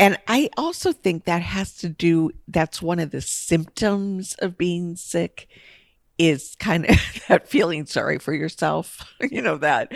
and 0.00 0.18
I 0.26 0.48
also 0.56 0.92
think 0.92 1.26
that 1.26 1.42
has 1.42 1.76
to 1.76 1.90
do, 1.90 2.30
that's 2.48 2.80
one 2.80 3.00
of 3.00 3.10
the 3.10 3.20
symptoms 3.20 4.34
of 4.38 4.56
being 4.56 4.96
sick 4.96 5.46
is 6.16 6.56
kind 6.58 6.88
of 6.88 6.96
that 7.28 7.46
feeling 7.46 7.84
sorry 7.84 8.18
for 8.18 8.32
yourself. 8.32 9.04
You 9.30 9.42
know, 9.42 9.58
that 9.58 9.92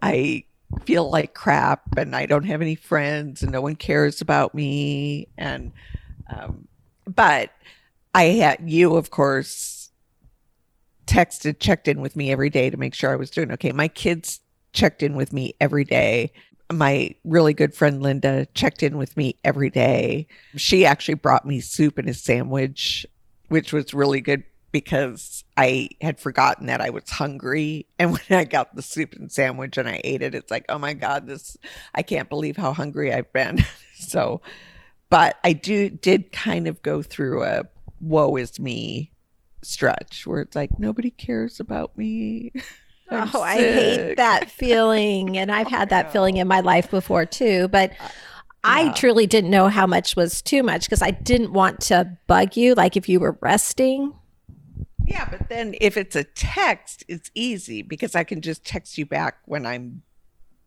I 0.00 0.44
feel 0.78 1.10
like 1.10 1.34
crap 1.34 1.96
and 1.96 2.14
I 2.14 2.26
don't 2.26 2.44
have 2.44 2.62
any 2.62 2.74
friends 2.74 3.42
and 3.42 3.52
no 3.52 3.60
one 3.60 3.76
cares 3.76 4.20
about 4.20 4.54
me. 4.54 5.28
And, 5.36 5.72
um, 6.28 6.66
but 7.06 7.50
I 8.14 8.24
had 8.24 8.68
you, 8.68 8.96
of 8.96 9.10
course, 9.10 9.90
texted, 11.06 11.58
checked 11.60 11.88
in 11.88 12.00
with 12.00 12.16
me 12.16 12.30
every 12.32 12.50
day 12.50 12.70
to 12.70 12.76
make 12.76 12.94
sure 12.94 13.10
I 13.10 13.16
was 13.16 13.30
doing 13.30 13.52
okay. 13.52 13.72
My 13.72 13.88
kids 13.88 14.40
checked 14.72 15.02
in 15.02 15.16
with 15.16 15.32
me 15.32 15.54
every 15.60 15.84
day 15.84 16.32
my 16.72 17.14
really 17.24 17.54
good 17.54 17.74
friend 17.74 18.02
Linda 18.02 18.46
checked 18.54 18.82
in 18.82 18.98
with 18.98 19.16
me 19.16 19.36
every 19.44 19.70
day. 19.70 20.26
She 20.56 20.84
actually 20.84 21.14
brought 21.14 21.46
me 21.46 21.60
soup 21.60 21.98
and 21.98 22.08
a 22.08 22.14
sandwich, 22.14 23.06
which 23.48 23.72
was 23.72 23.94
really 23.94 24.20
good 24.20 24.44
because 24.70 25.44
I 25.56 25.88
had 26.00 26.20
forgotten 26.20 26.66
that 26.66 26.80
I 26.80 26.90
was 26.90 27.08
hungry. 27.08 27.86
And 27.98 28.12
when 28.28 28.38
I 28.38 28.44
got 28.44 28.74
the 28.74 28.82
soup 28.82 29.14
and 29.14 29.30
sandwich 29.30 29.78
and 29.78 29.88
I 29.88 30.00
ate 30.04 30.22
it, 30.22 30.34
it's 30.34 30.50
like, 30.50 30.66
oh 30.68 30.78
my 30.78 30.94
God, 30.94 31.26
this, 31.26 31.56
I 31.94 32.02
can't 32.02 32.28
believe 32.28 32.56
how 32.56 32.72
hungry 32.72 33.12
I've 33.12 33.32
been. 33.32 33.64
so, 33.94 34.40
but 35.10 35.36
I 35.44 35.52
do, 35.52 35.88
did 35.88 36.32
kind 36.32 36.66
of 36.68 36.82
go 36.82 37.02
through 37.02 37.44
a 37.44 37.64
woe 38.00 38.36
is 38.36 38.60
me 38.60 39.12
stretch 39.62 40.26
where 40.26 40.40
it's 40.40 40.54
like, 40.54 40.78
nobody 40.78 41.10
cares 41.10 41.60
about 41.60 41.96
me. 41.96 42.52
I'm 43.10 43.30
oh, 43.32 43.40
I 43.40 43.56
hate 43.56 44.16
that 44.16 44.50
feeling. 44.50 45.38
And 45.38 45.50
I've 45.50 45.68
oh, 45.68 45.70
had 45.70 45.88
that 45.90 46.12
feeling 46.12 46.36
in 46.36 46.46
my 46.46 46.60
life 46.60 46.90
before 46.90 47.24
too. 47.24 47.68
But 47.68 47.92
uh, 47.92 48.08
I 48.64 48.82
yeah. 48.82 48.92
truly 48.92 49.26
didn't 49.26 49.50
know 49.50 49.68
how 49.68 49.86
much 49.86 50.14
was 50.14 50.42
too 50.42 50.62
much 50.62 50.84
because 50.84 51.00
I 51.00 51.12
didn't 51.12 51.54
want 51.54 51.80
to 51.82 52.18
bug 52.26 52.54
you. 52.54 52.74
Like 52.74 52.98
if 52.98 53.08
you 53.08 53.18
were 53.18 53.38
resting. 53.40 54.12
Yeah, 55.08 55.26
but 55.30 55.48
then 55.48 55.74
if 55.80 55.96
it's 55.96 56.14
a 56.14 56.24
text, 56.24 57.02
it's 57.08 57.30
easy 57.34 57.80
because 57.80 58.14
I 58.14 58.24
can 58.24 58.42
just 58.42 58.62
text 58.62 58.98
you 58.98 59.06
back 59.06 59.38
when 59.46 59.64
I'm 59.64 60.02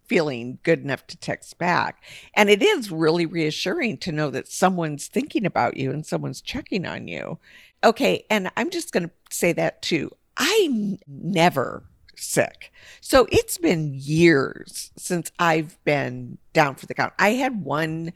feeling 0.06 0.58
good 0.64 0.80
enough 0.80 1.06
to 1.08 1.18
text 1.18 1.60
back. 1.60 2.04
And 2.34 2.50
it 2.50 2.64
is 2.64 2.92
really 2.92 3.28
reassuring 3.28 4.00
to 4.00 4.12
know 4.12 4.32
that 4.32 4.48
someone's 4.48 5.08
thinking 5.08 5.46
about 5.46 5.78
you 5.78 5.92
and 5.92 6.04
someone's 6.04 6.42
checking 6.42 6.88
on 6.88 7.08
you. 7.08 7.38
Okay, 7.84 8.26
and 8.32 8.50
I'm 8.58 8.72
just 8.72 8.92
going 8.92 9.10
to 9.10 9.12
say 9.30 9.54
that 9.54 9.84
too. 9.84 10.10
I'm 10.36 10.98
never 11.08 11.84
sick. 12.16 12.72
So 13.00 13.28
it's 13.32 13.60
been 13.60 13.94
years 13.94 14.92
since 14.98 15.32
I've 15.38 15.78
been 15.84 16.40
down 16.52 16.76
for 16.76 16.88
the 16.88 16.96
count. 16.96 17.14
I 17.20 17.34
had 17.34 17.64
one 17.64 18.12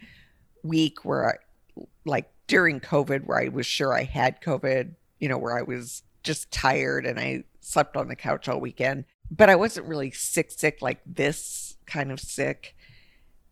week 0.64 1.06
where 1.06 1.30
I, 1.30 1.84
like 2.04 2.32
during 2.48 2.80
COVID, 2.80 3.26
where 3.26 3.40
I 3.40 3.50
was 3.50 3.68
sure 3.68 3.94
I 3.94 4.04
had 4.04 4.42
COVID, 4.42 4.96
you 5.20 5.30
know, 5.30 5.38
where 5.38 5.58
I 5.58 5.62
was 5.62 6.02
just 6.26 6.52
tired 6.52 7.06
and 7.06 7.20
I 7.20 7.44
slept 7.62 7.96
on 7.96 8.08
the 8.08 8.16
couch 8.16 8.50
all 8.50 8.60
weekend, 8.60 9.06
but 9.32 9.50
I 9.50 9.56
wasn't 9.56 9.88
really 9.88 10.12
sick, 10.12 10.52
sick 10.52 10.82
like 10.82 11.00
this 11.06 11.78
kind 11.86 12.12
of 12.12 12.20
sick. 12.20 12.76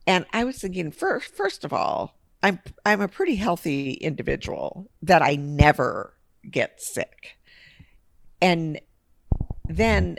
And 0.05 0.25
I 0.33 0.43
was 0.43 0.57
thinking, 0.57 0.91
first, 0.91 1.33
first 1.33 1.63
of 1.63 1.71
all, 1.71 2.17
I'm 2.41 2.59
I'm 2.85 2.99
a 2.99 3.07
pretty 3.07 3.35
healthy 3.35 3.93
individual 3.93 4.89
that 5.01 5.21
I 5.21 5.35
never 5.35 6.17
get 6.49 6.81
sick. 6.81 7.37
And 8.41 8.81
then 9.69 10.17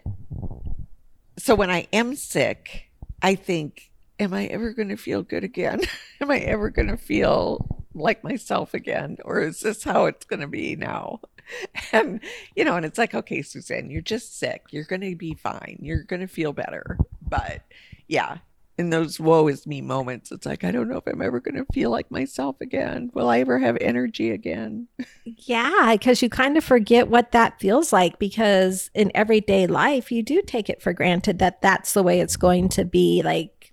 so 1.39 1.55
when 1.55 1.71
I 1.71 1.87
am 1.93 2.17
sick, 2.17 2.91
I 3.21 3.35
think, 3.35 3.91
am 4.19 4.33
I 4.33 4.47
ever 4.47 4.73
going 4.73 4.89
to 4.89 4.97
feel 4.97 5.23
good 5.23 5.45
again? 5.45 5.83
am 6.21 6.31
I 6.31 6.39
ever 6.39 6.71
going 6.71 6.89
to 6.89 6.97
feel 6.97 7.87
like 7.95 8.25
myself 8.25 8.73
again? 8.73 9.19
Or 9.25 9.41
is 9.41 9.61
this 9.61 9.85
how 9.85 10.07
it's 10.07 10.25
going 10.25 10.41
to 10.41 10.49
be 10.49 10.77
now? 10.77 11.21
And, 11.93 12.21
you 12.57 12.65
know, 12.65 12.77
and 12.77 12.85
it's 12.85 12.99
like, 12.99 13.15
okay, 13.15 13.43
Suzanne, 13.43 13.91
you're 13.91 14.01
just 14.03 14.39
sick. 14.39 14.65
You're 14.71 14.85
going 14.85 15.03
to 15.03 15.15
be 15.15 15.35
fine. 15.35 15.79
You're 15.81 16.03
going 16.03 16.21
to 16.21 16.27
feel 16.27 16.53
better. 16.53 16.99
But 17.29 17.63
yeah, 18.09 18.39
in 18.77 18.91
those 18.91 19.21
woe 19.21 19.47
is 19.47 19.67
me 19.67 19.81
moments, 19.81 20.33
it's 20.33 20.45
like, 20.47 20.65
I 20.65 20.73
don't 20.73 20.89
know 20.89 20.97
if 20.97 21.07
I'm 21.07 21.23
ever 21.23 21.39
going 21.39 21.55
to 21.55 21.73
feel 21.73 21.91
like 21.91 22.11
myself 22.11 22.61
again. 22.61 23.11
Will 23.15 23.29
I 23.29 23.39
ever 23.39 23.59
have 23.61 23.77
energy 23.81 24.31
again? 24.33 24.89
Yeah, 25.25 25.93
because 25.93 26.21
you 26.23 26.29
kind 26.29 26.57
of 26.57 26.65
forget 26.65 27.09
what 27.09 27.31
that 27.33 27.61
feels 27.61 27.93
like 27.93 28.19
because 28.19 28.91
in 28.95 29.13
everyday 29.15 29.69
life, 29.69 30.11
you 30.11 30.23
do 30.25 30.43
take 30.45 30.69
it 30.69 30.83
for 30.83 30.93
granted 30.93 31.39
that 31.39 31.63
that's 31.63 31.93
the 31.93 32.03
way 32.03 32.19
it's 32.21 32.37
going 32.37 32.69
to 32.71 32.85
be. 32.85 33.23
Like, 33.23 33.73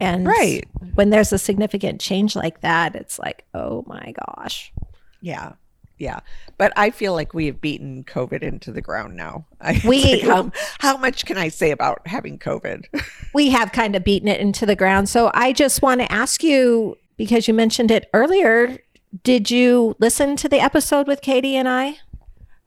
and 0.00 0.26
Right. 0.26 0.64
when 0.94 1.10
there's 1.10 1.32
a 1.32 1.38
significant 1.38 2.00
change 2.00 2.34
like 2.34 2.62
that, 2.62 2.96
it's 2.96 3.18
like, 3.20 3.44
oh 3.54 3.84
my 3.86 4.12
gosh. 4.26 4.72
Yeah. 5.20 5.52
Yeah. 5.98 6.20
But 6.58 6.72
I 6.76 6.90
feel 6.90 7.12
like 7.12 7.34
we 7.34 7.46
have 7.46 7.60
beaten 7.60 8.04
COVID 8.04 8.42
into 8.42 8.72
the 8.72 8.82
ground 8.82 9.16
now. 9.16 9.46
I, 9.60 9.80
We- 9.86 10.02
like, 10.16 10.22
how, 10.22 10.52
how 10.80 10.96
much 10.96 11.24
can 11.24 11.38
I 11.38 11.48
say 11.48 11.70
about 11.70 12.06
having 12.06 12.38
COVID? 12.38 12.86
we 13.34 13.50
have 13.50 13.72
kind 13.72 13.94
of 13.96 14.04
beaten 14.04 14.28
it 14.28 14.40
into 14.40 14.66
the 14.66 14.76
ground. 14.76 15.08
So 15.08 15.30
I 15.34 15.52
just 15.52 15.82
want 15.82 16.00
to 16.00 16.10
ask 16.12 16.42
you 16.42 16.96
because 17.16 17.46
you 17.48 17.54
mentioned 17.54 17.90
it 17.90 18.08
earlier. 18.12 18.78
Did 19.22 19.50
you 19.50 19.94
listen 20.00 20.34
to 20.36 20.48
the 20.48 20.58
episode 20.60 21.06
with 21.06 21.20
Katie 21.20 21.56
and 21.56 21.68
I? 21.68 21.98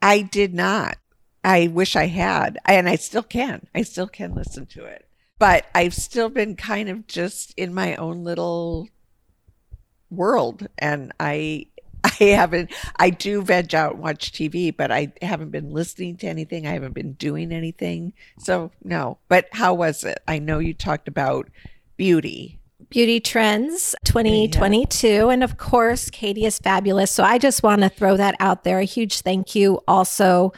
I 0.00 0.22
did 0.22 0.54
not. 0.54 0.96
I 1.44 1.68
wish 1.68 1.94
I 1.96 2.06
had, 2.06 2.58
and 2.64 2.88
I 2.88 2.96
still 2.96 3.22
can. 3.22 3.66
I 3.74 3.82
still 3.82 4.08
can 4.08 4.34
listen 4.34 4.66
to 4.66 4.84
it. 4.84 5.06
But 5.38 5.66
I've 5.74 5.94
still 5.94 6.28
been 6.30 6.56
kind 6.56 6.88
of 6.88 7.06
just 7.06 7.54
in 7.56 7.72
my 7.72 7.94
own 7.96 8.24
little 8.24 8.88
world. 10.10 10.66
And 10.78 11.12
I 11.20 11.66
I 12.20 12.24
haven't. 12.24 12.70
I 12.96 13.10
do 13.10 13.42
veg 13.42 13.74
out 13.74 13.94
and 13.94 14.02
watch 14.02 14.32
TV, 14.32 14.74
but 14.76 14.90
I 14.90 15.12
haven't 15.22 15.50
been 15.50 15.70
listening 15.70 16.16
to 16.18 16.26
anything. 16.26 16.66
I 16.66 16.72
haven't 16.72 16.94
been 16.94 17.12
doing 17.14 17.52
anything. 17.52 18.12
So 18.38 18.70
no. 18.84 19.18
But 19.28 19.48
how 19.52 19.74
was 19.74 20.04
it? 20.04 20.18
I 20.28 20.38
know 20.38 20.58
you 20.58 20.74
talked 20.74 21.08
about 21.08 21.48
beauty. 21.96 22.58
Beauty 22.90 23.20
Trends 23.20 23.94
2022. 24.04 25.08
Yeah. 25.08 25.28
And 25.28 25.44
of 25.44 25.58
course, 25.58 26.08
Katie 26.10 26.46
is 26.46 26.58
fabulous. 26.58 27.10
So 27.10 27.22
I 27.22 27.38
just 27.38 27.62
want 27.62 27.82
to 27.82 27.88
throw 27.88 28.16
that 28.16 28.34
out 28.40 28.64
there. 28.64 28.78
A 28.78 28.84
huge 28.84 29.20
thank 29.20 29.54
you 29.54 29.80
also 29.86 30.52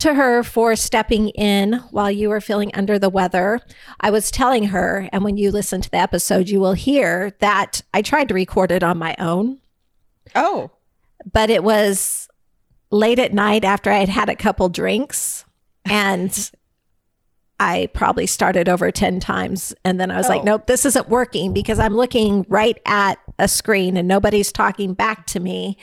to 0.00 0.14
her 0.14 0.42
for 0.42 0.74
stepping 0.76 1.28
in 1.30 1.74
while 1.90 2.10
you 2.10 2.28
were 2.28 2.40
feeling 2.40 2.70
under 2.74 2.98
the 2.98 3.08
weather. 3.08 3.60
I 4.00 4.10
was 4.10 4.30
telling 4.30 4.64
her, 4.64 5.08
and 5.12 5.22
when 5.22 5.36
you 5.36 5.50
listen 5.50 5.80
to 5.82 5.90
the 5.90 5.98
episode, 5.98 6.48
you 6.48 6.58
will 6.58 6.72
hear 6.72 7.34
that 7.38 7.82
I 7.94 8.02
tried 8.02 8.28
to 8.28 8.34
record 8.34 8.72
it 8.72 8.82
on 8.82 8.98
my 8.98 9.14
own. 9.18 9.58
Oh. 10.34 10.70
But 11.30 11.50
it 11.50 11.62
was 11.64 12.28
late 12.90 13.18
at 13.18 13.32
night 13.32 13.64
after 13.64 13.90
I 13.90 13.98
had 13.98 14.08
had 14.08 14.28
a 14.28 14.36
couple 14.36 14.68
drinks. 14.68 15.44
And 15.84 16.50
I 17.60 17.88
probably 17.92 18.26
started 18.26 18.68
over 18.68 18.90
10 18.90 19.20
times. 19.20 19.74
And 19.84 20.00
then 20.00 20.10
I 20.10 20.16
was 20.16 20.26
oh. 20.26 20.30
like, 20.30 20.44
nope, 20.44 20.66
this 20.66 20.86
isn't 20.86 21.08
working 21.08 21.52
because 21.52 21.78
I'm 21.78 21.94
looking 21.94 22.46
right 22.48 22.78
at 22.86 23.18
a 23.38 23.48
screen 23.48 23.96
and 23.96 24.08
nobody's 24.08 24.50
talking 24.50 24.94
back 24.94 25.26
to 25.28 25.40
me. 25.40 25.76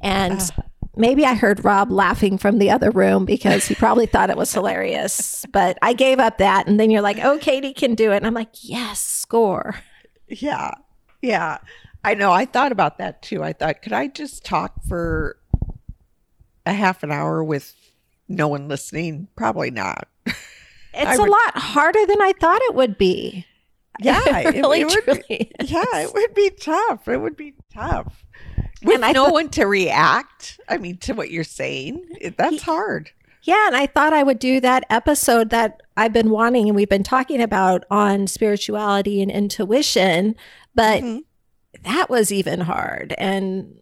And 0.00 0.40
uh 0.40 0.62
maybe 0.98 1.24
I 1.24 1.34
heard 1.34 1.64
Rob 1.64 1.90
laughing 1.90 2.36
from 2.36 2.58
the 2.58 2.70
other 2.70 2.90
room 2.90 3.24
because 3.24 3.66
he 3.66 3.74
probably 3.74 4.06
thought 4.06 4.30
it 4.30 4.36
was 4.36 4.52
hilarious. 4.52 5.46
But 5.50 5.78
I 5.80 5.94
gave 5.94 6.18
up 6.18 6.38
that. 6.38 6.66
And 6.66 6.78
then 6.78 6.90
you're 6.90 7.02
like, 7.02 7.18
oh, 7.22 7.38
Katie 7.38 7.72
can 7.72 7.94
do 7.94 8.12
it. 8.12 8.16
And 8.16 8.26
I'm 8.26 8.34
like, 8.34 8.50
yes, 8.60 9.00
score. 9.00 9.76
Yeah. 10.26 10.72
Yeah. 11.22 11.58
I 12.08 12.14
know. 12.14 12.32
I 12.32 12.46
thought 12.46 12.72
about 12.72 12.96
that 12.98 13.20
too. 13.20 13.42
I 13.44 13.52
thought, 13.52 13.82
could 13.82 13.92
I 13.92 14.06
just 14.06 14.42
talk 14.42 14.72
for 14.88 15.36
a 16.64 16.72
half 16.72 17.02
an 17.02 17.12
hour 17.12 17.44
with 17.44 17.74
no 18.26 18.48
one 18.48 18.66
listening? 18.66 19.28
Probably 19.36 19.70
not. 19.70 20.08
It's 20.94 21.18
would, 21.18 21.28
a 21.28 21.30
lot 21.30 21.58
harder 21.58 22.06
than 22.06 22.20
I 22.20 22.32
thought 22.40 22.60
it 22.62 22.74
would 22.74 22.96
be. 22.98 23.46
Yeah, 24.00 24.20
it, 24.26 24.54
really, 24.54 24.80
it 24.80 24.86
would 24.86 25.22
be, 25.28 25.52
yeah, 25.64 25.84
it 25.92 26.12
would 26.12 26.34
be 26.34 26.50
tough. 26.50 27.06
It 27.06 27.18
would 27.18 27.36
be 27.36 27.54
tough 27.72 28.24
with 28.82 29.00
no 29.00 29.12
th- 29.12 29.30
one 29.30 29.48
to 29.50 29.66
react. 29.66 30.58
I 30.66 30.78
mean, 30.78 30.96
to 31.00 31.12
what 31.12 31.30
you're 31.30 31.44
saying, 31.44 32.34
that's 32.36 32.62
hard. 32.62 33.10
Yeah, 33.42 33.66
and 33.66 33.76
I 33.76 33.86
thought 33.86 34.14
I 34.14 34.22
would 34.24 34.38
do 34.38 34.60
that 34.60 34.86
episode 34.90 35.50
that 35.50 35.82
I've 35.96 36.14
been 36.14 36.30
wanting 36.30 36.68
and 36.68 36.74
we've 36.74 36.88
been 36.88 37.04
talking 37.04 37.40
about 37.42 37.84
on 37.90 38.26
spirituality 38.26 39.22
and 39.22 39.30
intuition, 39.30 40.34
but 40.74 41.02
mm-hmm. 41.02 41.18
That 41.84 42.08
was 42.08 42.32
even 42.32 42.60
hard 42.60 43.14
and 43.18 43.80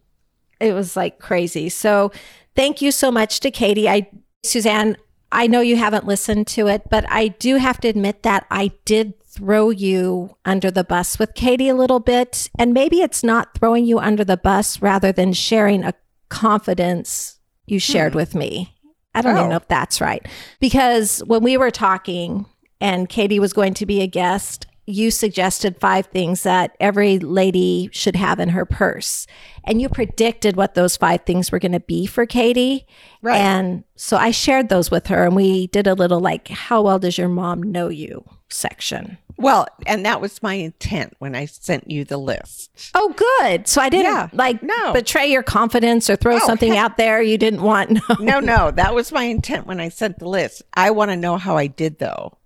it 0.59 0.73
was 0.73 0.95
like 0.95 1.19
crazy. 1.19 1.69
So, 1.69 2.11
thank 2.55 2.81
you 2.81 2.91
so 2.91 3.11
much 3.11 3.39
to 3.41 3.51
Katie. 3.51 3.87
I 3.87 4.09
Suzanne, 4.43 4.97
I 5.31 5.47
know 5.47 5.61
you 5.61 5.75
haven't 5.75 6.07
listened 6.07 6.47
to 6.47 6.67
it, 6.67 6.89
but 6.89 7.05
I 7.09 7.29
do 7.29 7.57
have 7.57 7.79
to 7.81 7.87
admit 7.87 8.23
that 8.23 8.45
I 8.49 8.71
did 8.85 9.21
throw 9.23 9.69
you 9.69 10.35
under 10.45 10.71
the 10.71 10.83
bus 10.83 11.19
with 11.19 11.35
Katie 11.35 11.69
a 11.69 11.75
little 11.75 11.99
bit. 11.99 12.49
And 12.57 12.73
maybe 12.73 13.01
it's 13.01 13.23
not 13.23 13.53
throwing 13.53 13.85
you 13.85 13.99
under 13.99 14.23
the 14.23 14.37
bus 14.37 14.81
rather 14.81 15.11
than 15.11 15.33
sharing 15.33 15.83
a 15.83 15.93
confidence 16.29 17.39
you 17.65 17.79
shared 17.79 18.13
hmm. 18.13 18.17
with 18.17 18.35
me. 18.35 18.73
I 19.13 19.21
don't 19.21 19.35
oh. 19.35 19.39
even 19.39 19.49
know 19.49 19.57
if 19.57 19.67
that's 19.67 19.99
right. 20.01 20.25
Because 20.59 21.19
when 21.25 21.43
we 21.43 21.57
were 21.57 21.71
talking 21.71 22.45
and 22.79 23.09
Katie 23.09 23.39
was 23.39 23.53
going 23.53 23.73
to 23.75 23.85
be 23.85 24.01
a 24.01 24.07
guest, 24.07 24.65
you 24.87 25.11
suggested 25.11 25.79
five 25.79 26.07
things 26.07 26.43
that 26.43 26.75
every 26.79 27.19
lady 27.19 27.89
should 27.91 28.15
have 28.15 28.39
in 28.39 28.49
her 28.49 28.65
purse. 28.65 29.27
And 29.65 29.81
you 29.81 29.89
predicted 29.89 30.55
what 30.55 30.75
those 30.75 30.95
five 30.95 31.25
things 31.25 31.51
were 31.51 31.59
going 31.59 31.73
to 31.73 31.81
be 31.81 32.05
for 32.05 32.25
Katie. 32.25 32.87
Right. 33.21 33.37
And 33.37 33.83
so 33.97 34.15
I 34.15 34.31
shared 34.31 34.69
those 34.69 34.89
with 34.89 35.07
her 35.07 35.25
and 35.25 35.35
we 35.35 35.67
did 35.67 35.87
a 35.87 35.93
little 35.93 36.21
like, 36.21 36.47
how 36.47 36.81
well 36.81 36.99
does 36.99 37.17
your 37.17 37.27
mom 37.27 37.61
know 37.61 37.89
you 37.89 38.23
section? 38.49 39.17
Well, 39.35 39.67
and 39.85 40.05
that 40.05 40.21
was 40.21 40.41
my 40.41 40.53
intent 40.53 41.13
when 41.19 41.35
I 41.35 41.45
sent 41.45 41.91
you 41.91 42.05
the 42.05 42.17
list. 42.17 42.71
Oh, 42.95 43.13
good. 43.41 43.67
So 43.67 43.81
I 43.81 43.89
didn't 43.89 44.05
yeah, 44.05 44.29
like 44.31 44.63
no. 44.63 44.93
betray 44.93 45.29
your 45.29 45.43
confidence 45.43 46.09
or 46.09 46.15
throw 46.15 46.37
oh, 46.37 46.39
something 46.39 46.73
heck. 46.73 46.83
out 46.83 46.97
there 46.97 47.21
you 47.21 47.37
didn't 47.37 47.61
want. 47.61 47.91
No. 47.91 48.15
no, 48.19 48.39
no. 48.39 48.71
That 48.71 48.95
was 48.95 49.11
my 49.11 49.23
intent 49.25 49.67
when 49.67 49.81
I 49.81 49.89
sent 49.89 50.19
the 50.19 50.29
list. 50.29 50.63
I 50.73 50.91
want 50.91 51.11
to 51.11 51.17
know 51.17 51.37
how 51.37 51.57
I 51.57 51.67
did 51.67 51.99
though. 51.99 52.37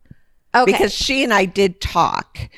Okay. 0.53 0.71
Because 0.71 0.93
she 0.93 1.23
and 1.23 1.33
I 1.33 1.45
did 1.45 1.81
talk 1.81 2.49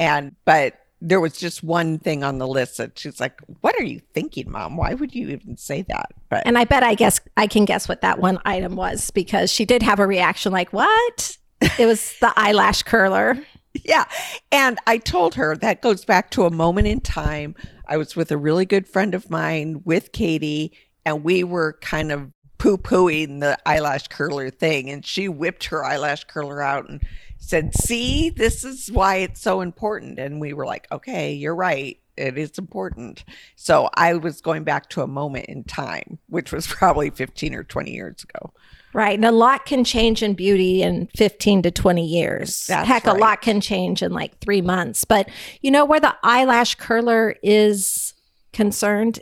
and 0.00 0.34
but 0.44 0.74
there 1.02 1.20
was 1.20 1.36
just 1.36 1.62
one 1.62 1.98
thing 1.98 2.24
on 2.24 2.38
the 2.38 2.48
list 2.48 2.78
that 2.78 2.98
she's 2.98 3.20
like, 3.20 3.40
"What 3.60 3.74
are 3.78 3.84
you 3.84 4.00
thinking, 4.12 4.50
mom? 4.50 4.76
Why 4.76 4.94
would 4.94 5.14
you 5.14 5.28
even 5.28 5.56
say 5.56 5.82
that?" 5.82 6.12
But 6.28 6.42
And 6.46 6.58
I 6.58 6.64
bet 6.64 6.82
I 6.82 6.94
guess 6.94 7.20
I 7.36 7.46
can 7.46 7.64
guess 7.64 7.88
what 7.88 8.00
that 8.00 8.18
one 8.18 8.38
item 8.44 8.76
was 8.76 9.10
because 9.10 9.50
she 9.50 9.64
did 9.64 9.82
have 9.82 9.98
a 9.98 10.06
reaction 10.06 10.52
like, 10.52 10.72
"What?" 10.72 11.36
It 11.78 11.86
was 11.86 12.14
the 12.20 12.32
eyelash 12.36 12.82
curler. 12.82 13.38
Yeah. 13.84 14.06
And 14.50 14.80
I 14.88 14.98
told 14.98 15.36
her 15.36 15.56
that 15.58 15.80
goes 15.80 16.04
back 16.04 16.32
to 16.32 16.44
a 16.44 16.50
moment 16.50 16.88
in 16.88 16.98
time. 16.98 17.54
I 17.86 17.98
was 17.98 18.16
with 18.16 18.32
a 18.32 18.36
really 18.36 18.66
good 18.66 18.88
friend 18.88 19.14
of 19.14 19.30
mine 19.30 19.82
with 19.84 20.10
Katie, 20.10 20.72
and 21.06 21.22
we 21.22 21.44
were 21.44 21.78
kind 21.80 22.10
of 22.10 22.32
poo 22.58 22.78
pooing 22.78 23.38
the 23.38 23.56
eyelash 23.64 24.08
curler 24.08 24.50
thing. 24.50 24.90
And 24.90 25.06
she 25.06 25.28
whipped 25.28 25.66
her 25.66 25.84
eyelash 25.84 26.24
curler 26.24 26.60
out 26.60 26.88
and 26.88 27.00
said, 27.40 27.74
See, 27.74 28.30
this 28.30 28.64
is 28.64 28.90
why 28.92 29.16
it's 29.16 29.40
so 29.40 29.60
important. 29.60 30.18
And 30.18 30.40
we 30.40 30.52
were 30.52 30.66
like, 30.66 30.86
Okay, 30.92 31.32
you're 31.32 31.54
right. 31.54 31.98
It 32.16 32.38
is 32.38 32.58
important. 32.58 33.24
So 33.56 33.88
I 33.94 34.14
was 34.14 34.40
going 34.40 34.62
back 34.62 34.90
to 34.90 35.02
a 35.02 35.06
moment 35.06 35.46
in 35.46 35.64
time, 35.64 36.18
which 36.28 36.52
was 36.52 36.66
probably 36.68 37.10
15 37.10 37.54
or 37.54 37.64
20 37.64 37.90
years 37.90 38.22
ago. 38.22 38.52
Right. 38.92 39.14
And 39.14 39.24
a 39.24 39.32
lot 39.32 39.66
can 39.66 39.84
change 39.84 40.22
in 40.22 40.34
beauty 40.34 40.82
in 40.82 41.08
15 41.16 41.62
to 41.62 41.70
20 41.70 42.04
years. 42.04 42.66
That's 42.66 42.88
Heck, 42.88 43.06
right. 43.06 43.16
a 43.16 43.18
lot 43.18 43.40
can 43.40 43.60
change 43.60 44.02
in 44.02 44.12
like 44.12 44.38
three 44.40 44.60
months. 44.60 45.04
But 45.04 45.28
you 45.60 45.70
know 45.70 45.84
where 45.84 46.00
the 46.00 46.14
eyelash 46.22 46.74
curler 46.74 47.36
is 47.42 48.14
concerned? 48.52 49.20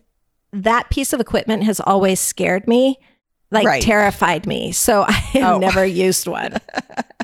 That 0.52 0.88
piece 0.88 1.12
of 1.12 1.20
equipment 1.20 1.64
has 1.64 1.80
always 1.80 2.18
scared 2.18 2.66
me, 2.66 2.98
like 3.50 3.66
right. 3.66 3.82
terrified 3.82 4.46
me. 4.46 4.72
So 4.72 5.02
I 5.08 5.12
have 5.12 5.56
oh. 5.56 5.58
never 5.58 5.84
used 5.84 6.26
one. 6.26 6.56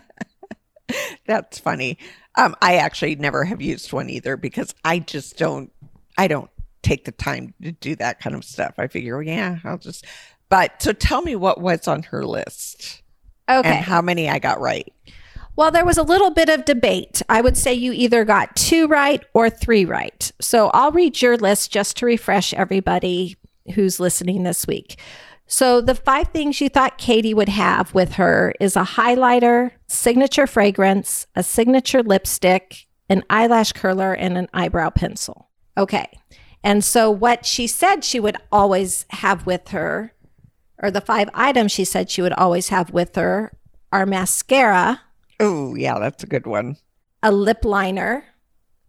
That's 1.27 1.59
funny. 1.59 1.99
Um, 2.37 2.57
I 2.61 2.77
actually 2.77 3.17
never 3.17 3.45
have 3.45 3.63
used 3.63 3.93
one 3.93 4.11
either 4.11 4.37
because 4.37 4.75
I 4.85 4.99
just 4.99 5.39
don't, 5.39 5.73
I 6.19 6.29
don't 6.29 6.51
take 6.83 7.05
the 7.05 7.13
time 7.13 7.55
to 7.63 7.73
do 7.73 7.97
that 7.97 8.21
kind 8.21 8.35
of 8.35 8.45
stuff. 8.45 8.75
I 8.79 8.89
figure, 8.89 9.23
yeah, 9.23 9.59
I'll 9.65 9.79
just, 9.79 10.05
but 10.49 10.83
so 10.83 10.93
tell 10.93 11.23
me 11.23 11.37
what 11.37 11.61
was 11.61 11.89
on 11.89 12.03
her 12.05 12.25
list. 12.25 13.03
Okay. 13.49 13.69
And 13.69 13.85
how 13.85 14.01
many 14.01 14.29
I 14.29 14.39
got 14.39 14.61
right. 14.61 14.93
Well, 15.57 15.71
there 15.71 15.85
was 15.85 15.99
a 15.99 16.03
little 16.03 16.31
bit 16.31 16.49
of 16.49 16.65
debate. 16.65 17.23
I 17.29 17.41
would 17.41 17.57
say 17.57 17.73
you 17.75 17.93
either 17.93 18.25
got 18.25 18.57
two 18.57 18.89
right 18.89 19.23
or 19.35 19.49
three 19.49 19.85
right. 19.85 20.33
So 20.41 20.69
I'll 20.75 20.91
read 20.91 21.23
your 21.23 21.37
list 21.37 21.71
just 21.71 21.97
to 21.99 22.07
refresh 22.07 22.53
everybody 22.55 23.37
who's 23.75 24.01
listening 24.01 24.43
this 24.43 24.67
week. 24.67 24.99
So 25.47 25.81
the 25.81 25.95
five 25.95 26.29
things 26.29 26.61
you 26.61 26.69
thought 26.69 26.99
Katie 26.99 27.35
would 27.35 27.49
have 27.49 27.95
with 27.95 28.15
her 28.15 28.55
is 28.61 28.77
a 28.77 28.85
highlighter, 28.85 29.73
signature 29.87 30.47
fragrance, 30.47 31.27
a 31.35 31.43
signature 31.43 32.03
lipstick, 32.03 32.87
an 33.09 33.23
eyelash 33.29 33.73
curler, 33.73 34.15
and 34.15 34.39
an 34.39 34.49
eyebrow 34.55 34.91
pencil. 34.91 35.51
Okay. 35.77 36.19
And 36.63 36.83
so 36.83 37.11
what 37.11 37.45
she 37.45 37.67
said 37.67 38.05
she 38.05 38.19
would 38.19 38.39
always 38.51 39.05
have 39.11 39.45
with 39.45 39.69
her 39.69 40.15
or 40.83 40.91
the 40.91 41.01
five 41.01 41.29
items 41.35 41.73
she 41.73 41.85
said 41.85 42.11
she 42.11 42.23
would 42.23 42.33
always 42.33 42.69
have 42.69 42.91
with 42.91 43.15
her 43.17 43.53
are 43.93 44.07
mascara. 44.07 45.03
Oh, 45.41 45.75
yeah, 45.75 45.99
that's 45.99 46.25
a 46.25 46.27
good 46.27 46.47
one. 46.47 46.77
A 47.23 47.33
lip 47.33 47.65
liner. 47.65 48.25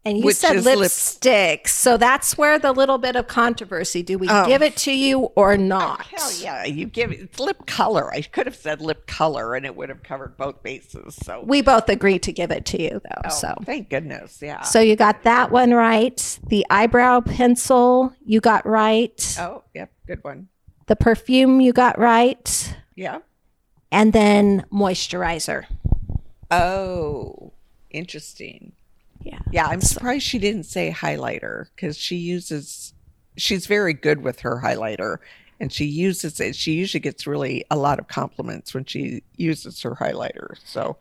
And 0.06 0.20
you 0.20 0.32
said 0.34 0.64
lipstick. 0.64 1.62
Lip- 1.62 1.68
so 1.68 1.98
that's 1.98 2.38
where 2.38 2.60
the 2.60 2.72
little 2.72 3.00
bit 3.00 3.16
of 3.16 3.26
controversy. 3.28 4.04
Do 4.04 4.20
we 4.20 4.30
oh. 4.30 4.46
give 4.46 4.62
it 4.62 4.76
to 4.78 4.92
you 4.92 5.32
or 5.36 5.58
not? 5.58 6.02
Oh, 6.02 6.18
hell 6.18 6.32
yeah. 6.40 6.64
You 6.64 6.86
give 6.86 7.12
it 7.12 7.22
it's 7.22 7.40
lip 7.40 7.66
color. 7.66 8.14
I 8.14 8.22
could 8.22 8.46
have 8.46 8.56
said 8.56 8.82
lip 8.82 9.08
color 9.08 9.56
and 9.56 9.66
it 9.66 9.76
would 9.76 9.90
have 9.90 10.04
covered 10.04 10.38
both 10.38 10.62
bases. 10.62 11.16
So 11.16 11.44
we 11.44 11.64
both 11.64 11.90
agreed 11.90 12.22
to 12.24 12.32
give 12.32 12.52
it 12.52 12.66
to 12.66 12.82
you 12.82 13.02
though. 13.04 13.22
Oh, 13.26 13.30
so 13.30 13.56
thank 13.64 13.90
goodness. 13.90 14.40
Yeah. 14.44 14.62
So 14.62 14.80
you 14.80 14.96
got 14.96 15.24
that 15.24 15.50
one 15.50 15.74
right. 15.74 16.40
The 16.48 16.68
eyebrow 16.70 17.22
pencil 17.22 18.14
you 18.24 18.42
got 18.42 18.64
right. 18.68 19.36
Oh, 19.40 19.64
yep, 19.74 19.92
good 20.06 20.24
one. 20.24 20.50
The 20.86 20.96
perfume 20.96 21.62
you 21.62 21.74
got 21.74 21.98
right. 21.98 22.76
Yeah. 22.96 23.20
And 23.92 24.14
then 24.14 24.66
moisturizer. 24.72 25.66
Oh, 26.52 27.54
interesting. 27.90 28.74
Yeah. 29.56 29.68
I'm 29.68 29.82
surprised 29.82 30.26
she 30.26 30.38
didn't 30.38 30.66
say 30.66 30.92
highlighter 30.92 31.68
because 31.76 31.98
she 31.98 32.18
uses, 32.18 32.94
she's 33.38 33.68
very 33.68 33.94
good 33.94 34.22
with 34.22 34.42
her 34.42 34.62
highlighter 34.62 35.20
and 35.62 35.72
she 35.72 35.86
uses 35.86 36.42
it. 36.42 36.58
She 36.58 36.74
usually 36.74 37.00
gets 37.00 37.26
really 37.26 37.64
a 37.72 37.78
lot 37.78 37.98
of 37.98 38.10
compliments 38.10 38.74
when 38.74 38.84
she 38.84 39.24
uses 39.38 39.82
her 39.84 39.96
highlighter. 39.96 40.58
So 40.66 40.98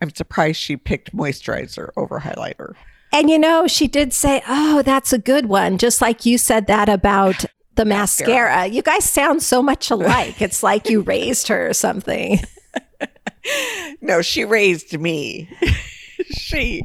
I'm 0.00 0.08
surprised 0.14 0.58
she 0.58 0.78
picked 0.78 1.14
moisturizer 1.14 1.90
over 1.98 2.20
highlighter. 2.20 2.76
And 3.12 3.28
you 3.28 3.38
know, 3.38 3.66
she 3.66 3.86
did 3.88 4.14
say, 4.14 4.42
Oh, 4.48 4.80
that's 4.82 5.12
a 5.12 5.18
good 5.18 5.46
one. 5.46 5.76
Just 5.76 6.00
like 6.00 6.24
you 6.24 6.38
said 6.38 6.66
that 6.66 6.88
about 6.88 7.44
the 7.74 7.84
mascara. 7.84 8.66
You 8.66 8.82
guys 8.82 9.04
sound 9.04 9.42
so 9.42 9.62
much 9.62 9.90
alike. 9.90 10.40
It's 10.40 10.62
like 10.62 10.88
you 10.88 11.02
raised 11.02 11.48
her 11.48 11.68
or 11.68 11.74
something. 11.74 12.40
no, 14.00 14.22
she 14.22 14.46
raised 14.46 14.98
me. 14.98 15.50
she 16.30 16.82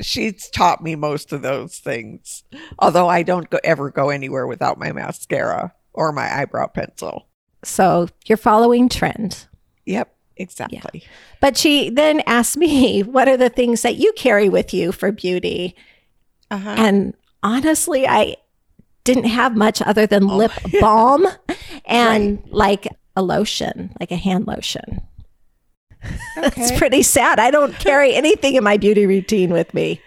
she's 0.00 0.48
taught 0.50 0.82
me 0.82 0.94
most 0.94 1.32
of 1.32 1.42
those 1.42 1.78
things. 1.78 2.44
Although 2.78 3.08
I 3.08 3.22
don't 3.22 3.48
go, 3.50 3.58
ever 3.64 3.90
go 3.90 4.10
anywhere 4.10 4.46
without 4.46 4.78
my 4.78 4.92
mascara 4.92 5.74
or 5.92 6.12
my 6.12 6.40
eyebrow 6.40 6.66
pencil. 6.66 7.26
So 7.62 8.08
you're 8.26 8.36
following 8.36 8.88
trend. 8.88 9.46
Yep, 9.86 10.14
exactly. 10.36 11.02
Yeah. 11.02 11.08
But 11.40 11.56
she 11.56 11.90
then 11.90 12.22
asked 12.26 12.56
me, 12.56 13.02
"What 13.02 13.28
are 13.28 13.36
the 13.36 13.50
things 13.50 13.82
that 13.82 13.96
you 13.96 14.12
carry 14.16 14.48
with 14.48 14.74
you 14.74 14.92
for 14.92 15.12
beauty?" 15.12 15.74
Uh-huh. 16.50 16.74
And 16.76 17.14
honestly, 17.42 18.06
I 18.06 18.36
didn't 19.04 19.24
have 19.24 19.56
much 19.56 19.82
other 19.82 20.06
than 20.06 20.24
oh. 20.24 20.36
lip 20.36 20.52
balm 20.80 21.26
and 21.84 22.38
right. 22.38 22.52
like 22.52 22.88
a 23.16 23.22
lotion, 23.22 23.94
like 24.00 24.10
a 24.10 24.16
hand 24.16 24.46
lotion. 24.46 25.02
Okay. 26.36 26.62
it's 26.62 26.76
pretty 26.78 27.02
sad. 27.02 27.38
I 27.38 27.50
don't 27.50 27.74
carry 27.74 28.14
anything 28.14 28.56
in 28.56 28.64
my 28.64 28.76
beauty 28.76 29.06
routine 29.06 29.52
with 29.52 29.72
me. 29.72 30.00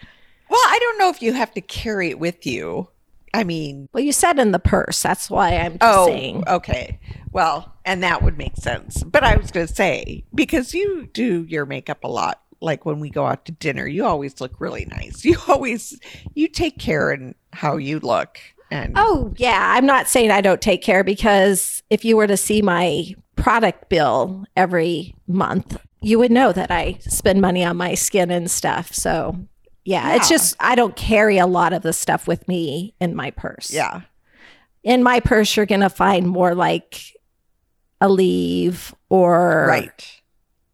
Well, 0.50 0.60
I 0.60 0.78
don't 0.80 1.00
know 1.00 1.10
if 1.10 1.22
you 1.22 1.34
have 1.34 1.54
to 1.54 1.62
carry 1.62 2.10
it 2.10 2.20
with 2.20 2.46
you. 2.46 2.90
I 3.34 3.44
mean, 3.44 3.90
well, 3.94 4.04
you 4.04 4.12
said 4.12 4.40
in 4.40 4.52
the 4.52 4.60
purse. 4.60 5.02
That's 5.02 5.30
why 5.30 5.56
I'm 5.58 5.74
just 5.74 5.84
oh, 5.84 6.08
saying. 6.08 6.44
Okay. 6.48 7.00
Well, 7.32 7.74
and 7.86 8.02
that 8.04 8.24
would 8.24 8.38
make 8.38 8.56
sense. 8.58 9.04
But 9.04 9.24
I 9.24 9.36
was 9.36 9.52
going 9.52 9.68
to 9.68 9.74
say, 9.74 10.24
because 10.34 10.74
you 10.74 11.08
do 11.14 11.46
your 11.48 11.66
makeup 11.66 12.04
a 12.04 12.08
lot, 12.08 12.42
like 12.62 12.86
when 12.86 13.00
we 13.00 13.10
go 13.10 13.26
out 13.26 13.46
to 13.46 13.52
dinner, 13.52 13.86
you 13.86 14.06
always 14.06 14.42
look 14.42 14.60
really 14.60 14.86
nice. 14.86 15.24
You 15.24 15.38
always, 15.48 16.00
you 16.34 16.48
take 16.48 16.80
care 16.80 17.12
in 17.12 17.36
how 17.54 17.78
you 17.78 18.00
look. 18.00 18.40
And 18.72 18.94
oh, 18.96 19.34
yeah. 19.38 19.74
I'm 19.76 19.86
not 19.86 20.08
saying 20.08 20.32
I 20.32 20.42
don't 20.42 20.62
take 20.62 20.82
care 20.82 21.04
because 21.04 21.84
if 21.90 22.04
you 22.04 22.18
were 22.18 22.28
to 22.28 22.38
see 22.38 22.62
my 22.62 23.14
product 23.38 23.88
bill 23.90 24.46
every 24.56 25.16
month, 25.28 25.80
you 26.02 26.20
would 26.20 26.32
know 26.32 26.52
that 26.52 26.70
I 26.72 26.98
spend 27.02 27.42
money 27.42 27.64
on 27.64 27.78
my 27.78 27.94
skin 27.94 28.30
and 28.30 28.52
stuff. 28.52 28.94
So, 28.94 29.38
yeah, 29.86 30.10
yeah, 30.10 30.16
it's 30.16 30.28
just 30.28 30.56
I 30.60 30.76
don't 30.76 30.96
carry 30.96 31.38
a 31.38 31.48
lot 31.48 31.72
of 31.72 31.82
the 31.82 31.94
stuff 31.94 32.28
with 32.28 32.48
me 32.48 32.94
in 33.00 33.16
my 33.16 33.32
purse. 33.32 33.72
Yeah. 33.72 34.02
In 34.84 35.04
my 35.04 35.20
purse, 35.20 35.56
you're 35.56 35.66
going 35.66 35.82
to 35.82 35.90
find 35.90 36.28
more 36.28 36.54
like 36.54 37.14
Aleve 38.02 38.94
or 39.10 39.66
right. 39.68 40.22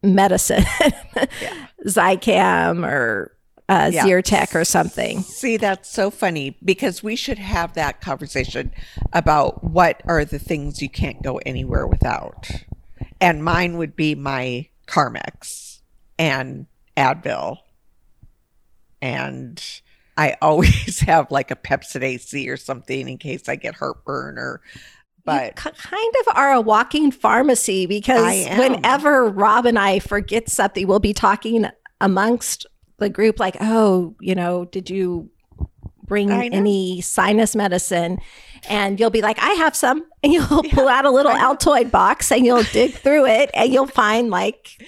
medicine, 0.01 0.63
yeah. 1.41 1.67
Zicam 1.85 2.85
or 2.85 3.35
uh, 3.73 3.89
yeah. 3.91 4.05
Zyrtec 4.05 4.53
or 4.53 4.63
something. 4.63 5.21
See, 5.21 5.57
that's 5.57 5.89
so 5.89 6.11
funny 6.11 6.57
because 6.63 7.01
we 7.01 7.15
should 7.15 7.39
have 7.39 7.73
that 7.73 8.01
conversation 8.01 8.71
about 9.11 9.63
what 9.63 10.01
are 10.05 10.23
the 10.23 10.39
things 10.39 10.81
you 10.81 10.89
can't 10.89 11.21
go 11.23 11.39
anywhere 11.45 11.87
without. 11.87 12.49
And 13.19 13.43
mine 13.43 13.77
would 13.77 13.95
be 13.95 14.13
my 14.15 14.67
Carmex 14.87 15.79
and 16.19 16.67
Advil. 16.95 17.57
And 19.01 19.63
I 20.17 20.35
always 20.41 20.99
have 21.01 21.31
like 21.31 21.49
a 21.49 21.55
Pepcid 21.55 22.03
AC 22.03 22.47
or 22.49 22.57
something 22.57 23.09
in 23.09 23.17
case 23.17 23.49
I 23.49 23.55
get 23.55 23.75
heartburn 23.75 24.37
or 24.37 24.61
but 25.25 25.63
you 25.63 25.71
kind 25.71 26.13
of 26.27 26.35
are 26.35 26.51
a 26.51 26.59
walking 26.59 27.09
pharmacy 27.09 27.85
because 27.85 28.45
whenever 28.57 29.29
Rob 29.29 29.65
and 29.65 29.79
I 29.79 29.99
forget 29.99 30.49
something, 30.49 30.85
we'll 30.85 30.99
be 30.99 31.13
talking 31.13 31.65
amongst 32.01 32.65
the 33.03 33.09
group 33.09 33.39
like, 33.39 33.57
"Oh, 33.61 34.15
you 34.19 34.35
know, 34.35 34.65
did 34.65 34.89
you 34.89 35.29
bring 36.05 36.31
any 36.31 37.01
sinus 37.01 37.55
medicine?" 37.55 38.19
And 38.69 38.99
you'll 38.99 39.09
be 39.09 39.21
like, 39.21 39.37
"I 39.39 39.51
have 39.53 39.75
some." 39.75 40.05
And 40.23 40.31
you'll 40.31 40.65
yeah, 40.65 40.73
pull 40.73 40.87
out 40.87 41.03
a 41.03 41.11
little 41.11 41.33
Altoid 41.33 41.91
box 41.91 42.31
and 42.31 42.45
you'll 42.45 42.63
dig 42.63 42.93
through 42.93 43.25
it 43.25 43.51
and 43.53 43.73
you'll 43.73 43.87
find 43.87 44.29
like 44.29 44.81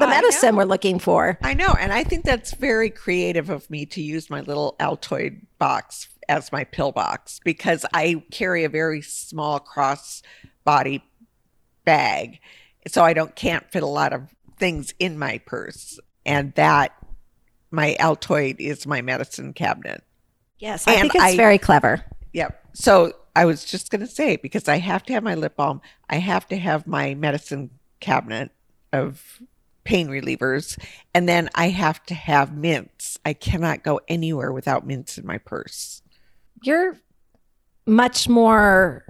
the 0.00 0.08
medicine 0.08 0.56
we're 0.56 0.64
looking 0.64 0.98
for. 0.98 1.38
I 1.42 1.54
know. 1.54 1.76
And 1.78 1.92
I 1.92 2.02
think 2.02 2.24
that's 2.24 2.54
very 2.54 2.90
creative 2.90 3.50
of 3.50 3.70
me 3.70 3.86
to 3.86 4.02
use 4.02 4.30
my 4.30 4.40
little 4.40 4.74
Altoid 4.80 5.42
box 5.60 6.08
as 6.28 6.52
my 6.52 6.64
pill 6.64 6.92
box 6.92 7.40
because 7.44 7.84
I 7.92 8.22
carry 8.30 8.64
a 8.64 8.68
very 8.68 9.02
small 9.02 9.60
cross 9.60 10.22
body 10.64 11.04
bag. 11.84 12.40
So 12.88 13.04
I 13.04 13.12
don't 13.12 13.34
can't 13.36 13.70
fit 13.70 13.82
a 13.82 13.86
lot 13.86 14.12
of 14.12 14.34
things 14.58 14.94
in 14.98 15.18
my 15.18 15.38
purse. 15.38 15.98
And 16.24 16.54
that 16.54 16.92
my 17.70 17.96
Altoid 18.00 18.56
is 18.58 18.86
my 18.86 19.02
medicine 19.02 19.52
cabinet. 19.52 20.02
Yes, 20.58 20.86
I 20.86 20.92
and 20.92 21.00
think 21.02 21.14
it's 21.14 21.24
I, 21.24 21.36
very 21.36 21.58
clever. 21.58 22.04
Yep. 22.32 22.64
So 22.74 23.12
I 23.34 23.44
was 23.44 23.64
just 23.64 23.90
going 23.90 24.00
to 24.00 24.06
say 24.06 24.36
because 24.36 24.68
I 24.68 24.78
have 24.78 25.02
to 25.04 25.12
have 25.12 25.22
my 25.22 25.34
lip 25.34 25.56
balm, 25.56 25.80
I 26.08 26.16
have 26.16 26.46
to 26.48 26.56
have 26.56 26.86
my 26.86 27.14
medicine 27.14 27.70
cabinet 28.00 28.50
of 28.92 29.40
pain 29.84 30.08
relievers, 30.08 30.78
and 31.14 31.28
then 31.28 31.48
I 31.54 31.68
have 31.68 32.04
to 32.06 32.14
have 32.14 32.54
mints. 32.54 33.18
I 33.24 33.32
cannot 33.32 33.82
go 33.82 34.00
anywhere 34.08 34.52
without 34.52 34.86
mints 34.86 35.16
in 35.16 35.26
my 35.26 35.38
purse 35.38 36.02
you're 36.62 36.96
much 37.86 38.28
more 38.28 39.04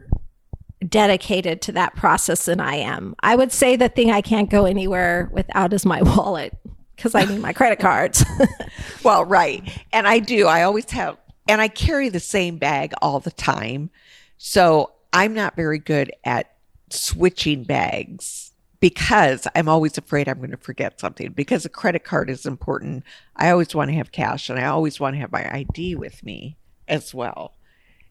dedicated 0.87 1.61
to 1.63 1.73
that 1.73 1.95
process 1.95 2.47
than 2.47 2.61
I 2.61 2.77
am. 2.77 3.15
I 3.21 3.37
would 3.37 3.53
say 3.53 3.77
the 3.77 3.89
thing 3.89 4.11
I 4.11 4.23
can't 4.23 4.49
go 4.49 4.65
anywhere 4.65 5.29
without 5.33 5.73
is 5.73 5.85
my 5.85 6.03
wallet 6.17 6.57
because 7.01 7.15
I 7.15 7.25
need 7.25 7.41
my 7.41 7.55
credit 7.55 7.79
cards. 7.79 8.23
well, 9.03 9.25
right. 9.25 9.67
And 9.91 10.07
I 10.07 10.19
do. 10.19 10.47
I 10.47 10.65
always 10.65 10.91
have, 10.91 11.17
and 11.49 11.59
I 11.59 11.69
carry 11.69 12.11
the 12.11 12.21
same 12.21 12.59
bag 12.59 12.93
all 13.01 13.21
the 13.21 13.31
time. 13.31 13.89
So 14.37 14.93
I'm 15.11 15.33
not 15.33 15.57
very 15.57 15.79
good 15.79 16.13
at 16.25 16.53
switching 16.91 17.65
bags 17.65 18.53
because 18.81 19.49
I'm 19.55 19.67
always 19.67 19.97
afraid 19.97 20.29
I'm 20.29 20.39
going 20.39 20.51
to 20.51 20.59
forget 20.59 21.01
something 21.01 21.33
because 21.33 21.65
a 21.65 21.71
credit 21.71 22.05
card 22.05 22.29
is 22.29 22.45
important. 22.45 23.05
I 23.35 23.49
always 23.51 23.75
want 23.75 23.91
to 23.91 23.97
have 23.97 24.13
cash 24.13 24.51
and 24.51 24.59
I 24.59 24.67
always 24.67 25.01
want 25.01 25.15
to 25.15 25.21
have 25.21 25.33
my 25.33 25.51
ID 25.51 25.95
with 25.95 26.23
me 26.23 26.59
as 26.87 27.15
well. 27.15 27.55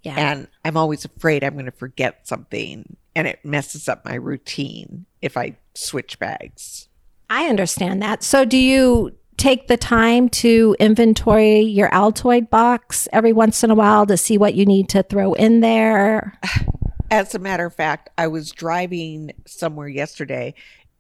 Yeah. 0.02 0.16
And 0.18 0.48
I'm 0.66 0.78
always 0.78 1.06
afraid 1.06 1.44
I'm 1.44 1.54
going 1.54 1.66
to 1.66 1.72
forget 1.72 2.28
something 2.28 2.98
and 3.16 3.28
it 3.28 3.46
messes 3.46 3.88
up 3.88 4.04
my 4.04 4.16
routine 4.16 5.06
if 5.22 5.38
I 5.38 5.58
switch 5.76 6.18
bags. 6.18 6.89
I 7.30 7.48
understand 7.48 8.02
that. 8.02 8.24
So, 8.24 8.46
do 8.46 8.58
you 8.58 9.16
take 9.38 9.68
the 9.68 9.78
time 9.78 10.30
to 10.30 10.76
inventory 10.80 11.62
your 11.62 11.90
Altoid 11.92 12.50
box 12.50 13.08
every 13.14 13.34
once 13.34 13.64
in 13.64 13.72
a 13.72 13.76
while 13.76 14.06
to 14.06 14.18
see 14.18 14.38
what 14.38 14.56
you 14.56 14.66
need 14.66 14.90
to 14.90 15.04
throw 15.04 15.34
in 15.34 15.62
there? 15.62 16.38
As 17.12 17.34
a 17.34 17.40
matter 17.40 17.66
of 17.66 17.74
fact, 17.74 18.10
I 18.18 18.28
was 18.28 18.52
driving 18.52 19.32
somewhere 19.48 19.88
yesterday 19.88 20.54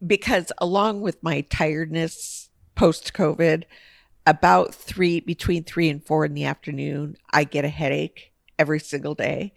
because, 0.05 0.51
along 0.57 1.01
with 1.01 1.21
my 1.21 1.41
tiredness 1.41 2.49
post 2.75 3.13
COVID, 3.13 3.65
about 4.29 4.75
three 4.75 5.19
between 5.19 5.63
three 5.63 5.89
and 5.89 6.05
four 6.05 6.23
in 6.23 6.35
the 6.35 6.45
afternoon 6.45 7.17
i 7.31 7.43
get 7.43 7.65
a 7.65 7.69
headache 7.69 8.31
every 8.59 8.79
single 8.79 9.15
day 9.15 9.51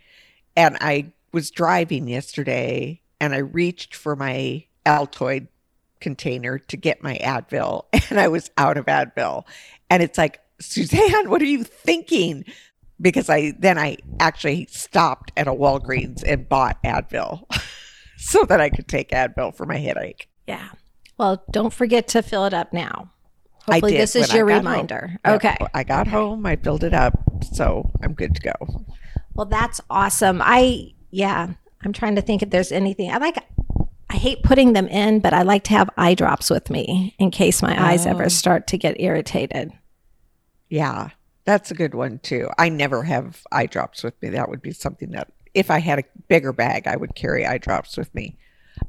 and 0.56 0.78
i 0.80 1.12
was 1.30 1.50
driving 1.50 2.08
yesterday 2.08 2.98
and 3.20 3.35
i 3.35 3.38
reached 3.38 3.94
for 3.94 4.16
my 4.16 4.64
altoid 4.87 5.46
container 6.02 6.58
to 6.58 6.76
get 6.76 7.02
my 7.02 7.16
advil 7.18 7.86
and 8.10 8.20
i 8.20 8.28
was 8.28 8.50
out 8.58 8.76
of 8.76 8.86
advil 8.86 9.44
and 9.88 10.02
it's 10.02 10.18
like 10.18 10.40
suzanne 10.60 11.30
what 11.30 11.40
are 11.40 11.46
you 11.46 11.64
thinking 11.64 12.44
because 13.00 13.30
i 13.30 13.52
then 13.58 13.78
i 13.78 13.96
actually 14.20 14.66
stopped 14.70 15.32
at 15.36 15.48
a 15.48 15.52
walgreens 15.52 16.22
and 16.26 16.48
bought 16.48 16.82
advil 16.84 17.44
so 18.18 18.44
that 18.44 18.60
i 18.60 18.68
could 18.68 18.88
take 18.88 19.10
advil 19.10 19.54
for 19.54 19.64
my 19.64 19.78
headache 19.78 20.28
yeah 20.46 20.68
well 21.18 21.42
don't 21.50 21.72
forget 21.72 22.06
to 22.06 22.22
fill 22.22 22.44
it 22.44 22.52
up 22.52 22.72
now 22.72 23.12
Hopefully, 23.66 23.92
this 23.96 24.16
is 24.16 24.32
your 24.34 24.44
reminder. 24.44 25.18
Home. 25.24 25.34
Okay. 25.36 25.56
I 25.72 25.84
got 25.84 26.08
okay. 26.08 26.10
home, 26.10 26.44
I 26.44 26.56
filled 26.56 26.82
it 26.82 26.94
up, 26.94 27.14
so 27.52 27.92
I'm 28.02 28.12
good 28.14 28.34
to 28.34 28.40
go. 28.40 28.86
Well, 29.34 29.46
that's 29.46 29.80
awesome. 29.88 30.40
I, 30.42 30.92
yeah, 31.10 31.52
I'm 31.84 31.92
trying 31.92 32.16
to 32.16 32.22
think 32.22 32.42
if 32.42 32.50
there's 32.50 32.72
anything. 32.72 33.12
I 33.12 33.18
like, 33.18 33.38
I 34.12 34.16
hate 34.16 34.42
putting 34.42 34.75
them 34.75 34.88
in, 34.88 35.20
but 35.20 35.33
I 35.33 35.40
like 35.40 35.64
to 35.64 35.70
have 35.72 35.88
eye 35.96 36.12
drops 36.12 36.51
with 36.51 36.68
me 36.68 37.14
in 37.18 37.31
case 37.31 37.62
my 37.62 37.83
eyes 37.83 38.05
ever 38.05 38.25
oh. 38.25 38.29
start 38.29 38.66
to 38.66 38.77
get 38.77 39.01
irritated. 39.01 39.72
Yeah, 40.68 41.09
that's 41.46 41.70
a 41.70 41.75
good 41.75 41.94
one 41.94 42.18
too. 42.18 42.51
I 42.59 42.68
never 42.68 43.03
have 43.05 43.42
eye 43.51 43.64
drops 43.64 44.03
with 44.03 44.20
me. 44.20 44.29
That 44.29 44.51
would 44.51 44.61
be 44.61 44.72
something 44.72 45.12
that 45.12 45.33
if 45.55 45.70
I 45.70 45.79
had 45.79 45.98
a 45.98 46.05
bigger 46.29 46.53
bag, 46.53 46.87
I 46.87 46.96
would 46.96 47.14
carry 47.14 47.46
eye 47.46 47.57
drops 47.57 47.96
with 47.96 48.14
me. 48.14 48.37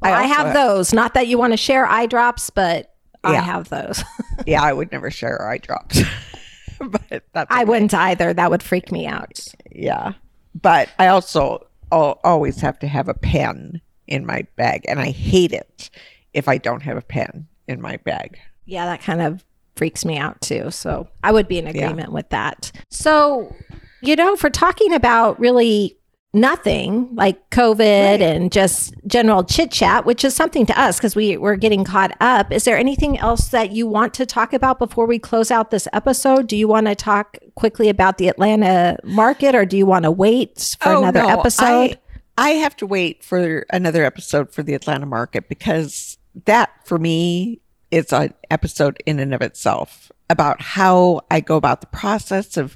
Well, 0.01 0.13
I, 0.13 0.23
I 0.23 0.27
have 0.27 0.53
those. 0.53 0.91
Not 0.93 1.13
that 1.13 1.27
you 1.27 1.37
want 1.37 1.53
to 1.53 1.57
share 1.57 1.85
eye 1.85 2.05
drops, 2.05 2.49
but 2.49 2.93
I 3.23 3.35
have 3.35 3.69
those. 3.69 4.03
yeah, 4.45 4.61
I 4.61 4.73
would 4.73 4.91
never 4.91 5.09
share 5.09 5.47
eye 5.47 5.57
drops. 5.57 6.01
but 6.81 7.23
that's 7.31 7.47
I 7.49 7.63
wouldn't 7.63 7.93
either. 7.93 8.33
That 8.33 8.51
would 8.51 8.61
freak 8.61 8.91
me 8.91 9.07
out. 9.07 9.39
Yeah. 9.71 10.13
But 10.61 10.89
I 10.99 11.07
also 11.07 11.65
always 11.91 12.59
have 12.59 12.77
to 12.79 12.87
have 12.87 13.07
a 13.07 13.13
pen 13.13 13.79
in 14.13 14.25
my 14.25 14.45
bag 14.55 14.85
and 14.87 14.99
I 14.99 15.09
hate 15.09 15.51
it 15.51 15.89
if 16.33 16.47
I 16.47 16.57
don't 16.57 16.81
have 16.83 16.97
a 16.97 17.01
pen 17.01 17.47
in 17.67 17.81
my 17.81 17.97
bag. 17.97 18.39
Yeah, 18.65 18.85
that 18.85 19.01
kind 19.01 19.21
of 19.21 19.43
freaks 19.75 20.05
me 20.05 20.17
out 20.17 20.39
too. 20.39 20.69
So 20.69 21.07
I 21.23 21.31
would 21.31 21.47
be 21.47 21.57
in 21.57 21.67
agreement 21.67 22.09
yeah. 22.09 22.13
with 22.13 22.29
that. 22.29 22.71
So, 22.89 23.53
you 24.01 24.15
know, 24.15 24.35
for 24.35 24.51
talking 24.51 24.93
about 24.93 25.39
really 25.39 25.97
nothing 26.35 27.13
like 27.13 27.49
COVID 27.51 27.79
right. 27.79 28.21
and 28.21 28.51
just 28.51 28.93
general 29.05 29.43
chit 29.43 29.71
chat, 29.71 30.05
which 30.05 30.23
is 30.23 30.35
something 30.35 30.65
to 30.65 30.79
us 30.79 30.97
because 30.97 31.15
we 31.15 31.37
we're 31.37 31.55
getting 31.55 31.83
caught 31.83 32.15
up. 32.19 32.51
Is 32.51 32.65
there 32.65 32.77
anything 32.77 33.17
else 33.19 33.49
that 33.49 33.71
you 33.71 33.87
want 33.87 34.13
to 34.15 34.25
talk 34.25 34.53
about 34.53 34.79
before 34.79 35.05
we 35.05 35.19
close 35.19 35.51
out 35.51 35.71
this 35.71 35.87
episode? 35.93 36.47
Do 36.47 36.57
you 36.57 36.67
want 36.67 36.87
to 36.87 36.95
talk 36.95 37.37
quickly 37.55 37.89
about 37.89 38.17
the 38.17 38.27
Atlanta 38.29 38.97
market, 39.03 39.53
or 39.53 39.65
do 39.65 39.77
you 39.77 39.85
want 39.85 40.03
to 40.03 40.11
wait 40.11 40.75
for 40.79 40.89
oh, 40.89 40.99
another 40.99 41.21
no, 41.21 41.29
episode? 41.29 41.91
I, 41.91 41.97
I 42.37 42.51
have 42.51 42.75
to 42.77 42.87
wait 42.87 43.23
for 43.23 43.65
another 43.69 44.03
episode 44.03 44.51
for 44.51 44.63
the 44.63 44.73
Atlanta 44.73 45.05
market 45.05 45.47
because 45.49 46.17
that 46.45 46.71
for 46.85 46.97
me 46.97 47.61
is 47.91 48.11
an 48.11 48.33
episode 48.49 49.01
in 49.05 49.19
and 49.19 49.33
of 49.33 49.41
itself 49.41 50.11
about 50.29 50.61
how 50.61 51.21
I 51.29 51.41
go 51.41 51.57
about 51.57 51.81
the 51.81 51.87
process 51.87 52.57
of 52.57 52.75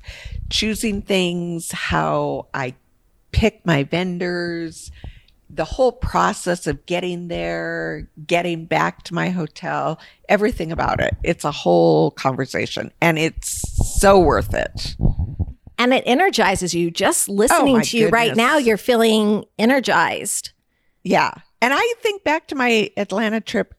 choosing 0.49 1.01
things, 1.01 1.71
how 1.71 2.47
I 2.53 2.75
pick 3.31 3.65
my 3.65 3.83
vendors, 3.83 4.91
the 5.49 5.65
whole 5.65 5.91
process 5.91 6.67
of 6.67 6.85
getting 6.85 7.29
there, 7.29 8.07
getting 8.27 8.65
back 8.65 9.03
to 9.03 9.15
my 9.15 9.29
hotel, 9.29 9.99
everything 10.29 10.71
about 10.71 10.99
it. 10.99 11.15
It's 11.23 11.45
a 11.45 11.51
whole 11.51 12.11
conversation 12.11 12.91
and 13.01 13.17
it's 13.17 13.99
so 13.99 14.19
worth 14.19 14.53
it. 14.53 14.95
And 15.77 15.93
it 15.93 16.03
energizes 16.05 16.73
you 16.73 16.89
just 16.89 17.29
listening 17.29 17.77
oh 17.77 17.81
to 17.81 17.97
you 17.97 18.05
goodness. 18.05 18.13
right 18.13 18.35
now. 18.35 18.57
You're 18.57 18.77
feeling 18.77 19.45
energized. 19.59 20.51
Yeah. 21.03 21.31
And 21.61 21.73
I 21.73 21.93
think 21.99 22.23
back 22.23 22.47
to 22.47 22.55
my 22.55 22.91
Atlanta 22.97 23.41
trip 23.41 23.73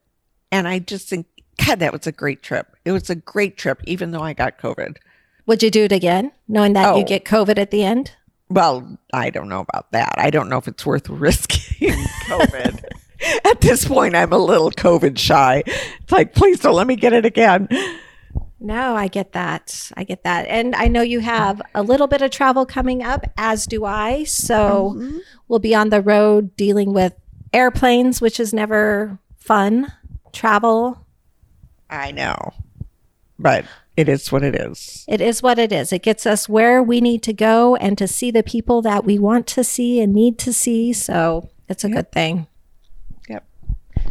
and 0.50 0.66
I 0.66 0.78
just 0.78 1.08
think, 1.08 1.26
God, 1.64 1.80
that 1.80 1.92
was 1.92 2.06
a 2.06 2.12
great 2.12 2.42
trip. 2.42 2.76
It 2.84 2.92
was 2.92 3.10
a 3.10 3.14
great 3.14 3.56
trip, 3.56 3.82
even 3.84 4.12
though 4.12 4.22
I 4.22 4.32
got 4.32 4.58
COVID. 4.58 4.96
Would 5.46 5.62
you 5.62 5.70
do 5.70 5.84
it 5.84 5.92
again, 5.92 6.32
knowing 6.46 6.74
that 6.74 6.94
oh. 6.94 6.98
you 6.98 7.04
get 7.04 7.24
COVID 7.24 7.58
at 7.58 7.70
the 7.70 7.82
end? 7.82 8.12
Well, 8.50 8.98
I 9.12 9.30
don't 9.30 9.48
know 9.48 9.60
about 9.60 9.90
that. 9.92 10.14
I 10.16 10.30
don't 10.30 10.48
know 10.48 10.58
if 10.58 10.68
it's 10.68 10.86
worth 10.86 11.08
risking 11.08 11.92
COVID. 12.26 12.84
At 13.44 13.60
this 13.60 13.84
point, 13.84 14.14
I'm 14.14 14.32
a 14.32 14.38
little 14.38 14.70
COVID 14.70 15.18
shy. 15.18 15.64
It's 15.66 16.12
like, 16.12 16.34
please 16.34 16.60
don't 16.60 16.76
let 16.76 16.86
me 16.86 16.94
get 16.94 17.12
it 17.12 17.26
again. 17.26 17.68
No, 18.60 18.96
I 18.96 19.06
get 19.06 19.32
that. 19.32 19.92
I 19.96 20.04
get 20.04 20.24
that. 20.24 20.46
And 20.48 20.74
I 20.74 20.88
know 20.88 21.02
you 21.02 21.20
have 21.20 21.62
a 21.74 21.82
little 21.82 22.08
bit 22.08 22.22
of 22.22 22.30
travel 22.30 22.66
coming 22.66 23.02
up, 23.02 23.24
as 23.36 23.66
do 23.66 23.84
I. 23.84 24.24
So 24.24 24.94
mm-hmm. 24.96 25.18
we'll 25.46 25.60
be 25.60 25.74
on 25.74 25.90
the 25.90 26.00
road 26.00 26.56
dealing 26.56 26.92
with 26.92 27.14
airplanes, 27.52 28.20
which 28.20 28.40
is 28.40 28.52
never 28.52 29.18
fun. 29.36 29.92
Travel. 30.32 31.06
I 31.88 32.10
know. 32.10 32.52
But 33.38 33.64
it 33.96 34.08
is 34.08 34.32
what 34.32 34.42
it 34.42 34.56
is. 34.56 35.04
It 35.08 35.20
is 35.20 35.42
what 35.42 35.58
it 35.58 35.72
is. 35.72 35.92
It 35.92 36.02
gets 36.02 36.26
us 36.26 36.48
where 36.48 36.82
we 36.82 37.00
need 37.00 37.22
to 37.24 37.32
go 37.32 37.76
and 37.76 37.96
to 37.98 38.08
see 38.08 38.30
the 38.30 38.42
people 38.42 38.82
that 38.82 39.04
we 39.04 39.18
want 39.18 39.46
to 39.48 39.62
see 39.62 40.00
and 40.00 40.12
need 40.12 40.38
to 40.40 40.52
see. 40.52 40.92
So 40.92 41.48
it's 41.68 41.84
a 41.84 41.88
yep. 41.88 41.96
good 41.96 42.12
thing. 42.12 42.46
Yep. 43.28 43.46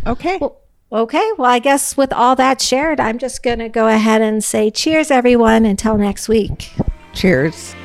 Okay. 0.07 0.37
Well, 0.39 0.61
okay. 0.91 1.31
Well, 1.37 1.49
I 1.49 1.59
guess 1.59 1.95
with 1.97 2.13
all 2.13 2.35
that 2.35 2.61
shared, 2.61 2.99
I'm 2.99 3.17
just 3.17 3.43
going 3.43 3.59
to 3.59 3.69
go 3.69 3.87
ahead 3.87 4.21
and 4.21 4.43
say 4.43 4.69
cheers, 4.71 5.11
everyone. 5.11 5.65
Until 5.65 5.97
next 5.97 6.27
week. 6.27 6.71
Cheers. 7.13 7.75